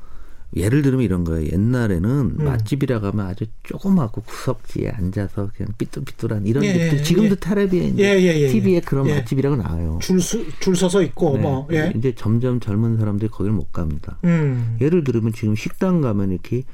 [0.54, 1.50] 예를 들면 이런 거예요.
[1.50, 2.44] 옛날에는 음.
[2.44, 7.40] 맛집이라 가면 아주 조그맣고 구석지에 앉아서 그냥 삐뚤삐뚤한 이런 예, 집들 지금도 예.
[7.40, 8.80] 텔레비에 이제 예, 예, 예, TV에 예.
[8.80, 9.16] 그런 예.
[9.16, 9.98] 맛집이라고 나와요.
[10.02, 11.42] 줄, 수, 줄 서서 있고, 네.
[11.42, 11.92] 뭐, 예.
[11.96, 14.18] 이제 점점 젊은 사람들이 거기를 못 갑니다.
[14.24, 14.76] 음.
[14.80, 16.64] 예를 들면 지금 식당 가면 이렇게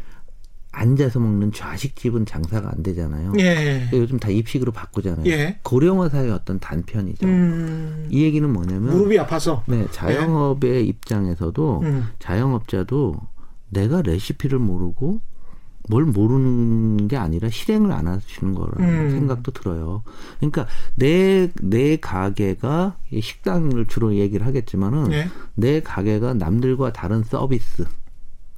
[0.72, 3.32] 앉아서 먹는 좌식집은 장사가 안 되잖아요.
[3.38, 3.88] 예.
[3.92, 5.26] 요즘 다 입식으로 바꾸잖아요.
[5.26, 5.58] 예.
[5.62, 7.26] 고령화 사회의 어떤 단편이죠.
[7.26, 8.08] 음.
[8.10, 9.64] 이 얘기는 뭐냐면 무릎이 아파서.
[9.66, 12.08] 네, 자영업의 입장에서도 음.
[12.18, 13.16] 자영업자도
[13.70, 15.20] 내가 레시피를 모르고
[15.88, 19.10] 뭘 모르는 게 아니라 실행을 안 하시는 거라는 음.
[19.10, 20.02] 생각도 들어요.
[20.38, 25.28] 그러니까 내, 내 가게가 이 식당을 주로 얘기를 하겠지만은 예.
[25.54, 27.86] 내 가게가 남들과 다른 서비스,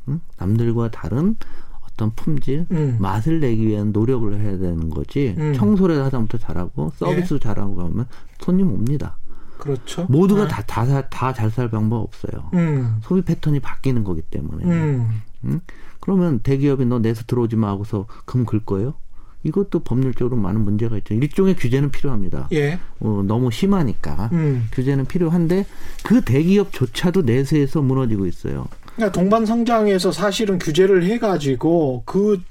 [0.08, 0.20] 응?
[0.38, 1.36] 남들과 다른
[1.82, 2.96] 어떤 품질, 음.
[2.98, 5.34] 맛을 내기 위한 노력을 해야 되는 거지.
[5.38, 5.52] 음.
[5.54, 8.06] 청소를 하다부터 잘하고 서비스도 잘하고 하면
[8.40, 9.16] 손님 옵니다.
[9.60, 10.06] 그렇죠.
[10.08, 10.48] 모두가 아.
[10.48, 12.50] 다다다잘 살 방법 없어요.
[12.54, 13.00] 음.
[13.02, 14.64] 소비 패턴이 바뀌는 거기 때문에.
[14.64, 15.22] 음.
[15.44, 15.60] 응?
[16.00, 18.94] 그러면 대기업이 너 내서 들어오지 마 하고서 금긁 거예요?
[19.42, 21.14] 이것도 법률적으로 많은 문제가 있죠.
[21.14, 22.48] 일종의 규제는 필요합니다.
[22.52, 22.78] 예.
[23.00, 24.68] 어, 너무 심하니까 음.
[24.72, 25.64] 규제는 필요한데
[26.04, 28.66] 그 대기업조차도 내수에서 무너지고 있어요.
[28.96, 32.42] 그러니까 동반 성장에서 사실은 규제를 해가지고 그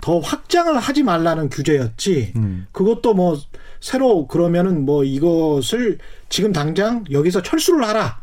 [0.00, 2.32] 더 확장을 하지 말라는 규제였지.
[2.36, 2.66] 음.
[2.72, 3.36] 그것도 뭐
[3.86, 8.20] 새로 그러면은 뭐 이것을 지금 당장 여기서 철수를 하라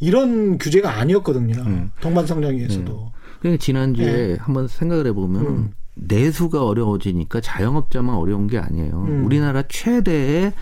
[0.00, 1.62] 이런 규제가 아니었거든요.
[1.66, 1.90] 음.
[2.00, 3.12] 동반 성장에서도.
[3.40, 4.36] 그러니까 지난주에 네.
[4.40, 5.70] 한번 생각을 해보면 음.
[5.96, 9.04] 내수가 어려워지니까 자영업자만 어려운 게 아니에요.
[9.06, 9.26] 음.
[9.26, 10.54] 우리나라 최대의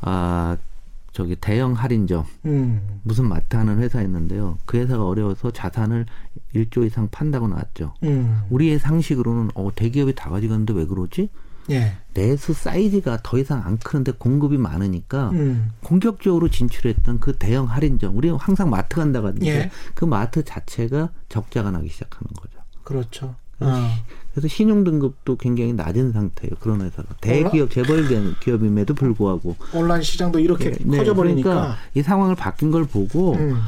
[0.00, 0.56] 아
[1.12, 3.00] 저기 대형 할인점 음.
[3.02, 4.56] 무슨 마트 하는 회사 있는데요.
[4.64, 6.06] 그 회사가 어려워서 자산을
[6.54, 7.92] 1조 이상 판다고 나왔죠.
[8.04, 8.40] 음.
[8.48, 11.28] 우리의 상식으로는 어 대기업이 다 가져갔는데 왜 그러지?
[11.70, 11.92] 예.
[12.14, 15.70] 내수 사이즈가 더 이상 안 크는데 공급이 많으니까 음.
[15.82, 19.70] 공격적으로 진출했던 그 대형 할인점 우리 항상 마트 간다고 하는데 예.
[19.94, 22.58] 그 마트 자체가 적자가 나기 시작하는 거죠.
[22.82, 23.34] 그렇죠.
[23.60, 23.98] 아.
[24.32, 26.54] 그래서 신용 등급도 굉장히 낮은 상태예요.
[26.60, 28.06] 그런 회사가 대기업 재벌
[28.40, 31.50] 기업임에도 불구하고 온라인 시장도 이렇게 네, 커져버리니까.
[31.50, 33.60] 그러니까 이 상황을 바뀐 걸 보고 음.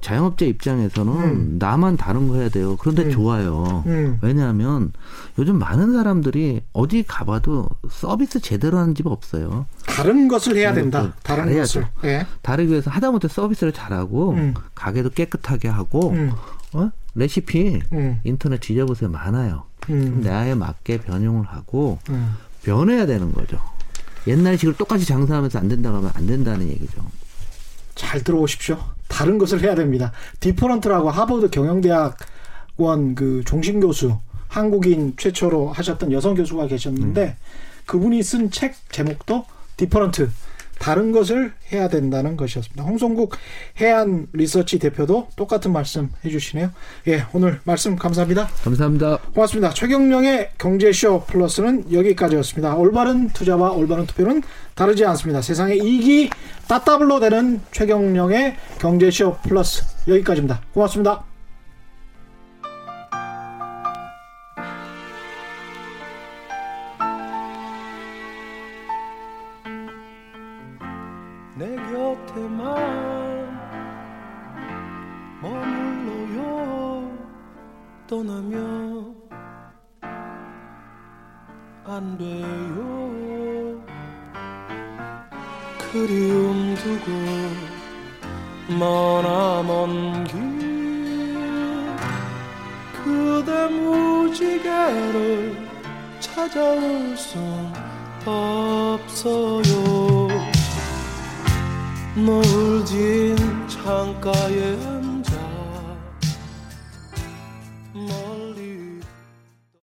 [0.00, 1.56] 자영업자 입장에서는 음.
[1.58, 2.76] 나만 다른 거 해야 돼요.
[2.76, 3.10] 그런데 음.
[3.10, 3.82] 좋아요.
[3.86, 4.18] 음.
[4.22, 4.92] 왜냐하면
[5.38, 9.66] 요즘 많은 사람들이 어디 가봐도 서비스 제대로 하는 집 없어요.
[9.86, 11.02] 다른 것을 해야 음, 된다.
[11.02, 11.80] 음, 다른 잘해야죠.
[11.80, 12.10] 것을.
[12.10, 12.26] 예.
[12.42, 14.54] 다르기 위해서 하다못해 서비스를 잘하고 음.
[14.74, 16.32] 가게도 깨끗하게 하고 음.
[16.72, 16.90] 어?
[17.14, 18.20] 레시피 음.
[18.24, 19.64] 인터넷 뒤져보세요 많아요.
[19.90, 20.20] 음.
[20.22, 22.36] 나에 맞게 변형을 하고 음.
[22.62, 23.58] 변해야 되는 거죠.
[24.26, 27.04] 옛날식으로 똑같이 장사하면서 안 된다고 하면 안 된다는 얘기죠.
[27.94, 28.78] 잘 들어오십시오.
[29.08, 30.12] 다른 것을 해야 됩니다.
[30.40, 32.16] Different라고 하버드 경영대학
[33.14, 37.36] 그 종신 교수 한국인 최초로 하셨던 여성 교수가 계셨는데
[37.86, 39.44] 그분이 쓴 책 제목도
[39.76, 40.30] Different
[40.78, 42.82] 다른 것을 해야 된다는 것이었습니다.
[42.82, 43.34] 홍성국
[43.80, 46.70] 혜안 리서치 대표도 똑같은 말씀 해주시네요.
[47.08, 48.48] 예, 오늘 말씀 감사합니다.
[48.64, 49.18] 감사합니다.
[49.34, 49.70] 고맙습니다.
[49.70, 52.76] 최경영의 경제쇼 플러스는 여기까지였습니다.
[52.76, 54.42] 올바른 투자와 올바른 투표는
[54.74, 55.42] 다르지 않습니다.
[55.42, 56.30] 세상에 이익이
[56.68, 60.60] 따따블로 되는 최경령의 경제쇼 플러스 여기까지입니다.
[60.72, 61.35] 고맙습니다.
[81.96, 83.80] 안 돼요.
[85.78, 87.10] 그리움 두고
[88.78, 90.36] 머나먼 길
[93.02, 95.56] 그대 무지개를
[96.20, 97.72] 찾아올 순
[98.26, 99.62] 없어요.
[102.14, 103.34] 노을 진
[103.68, 104.76] 창가에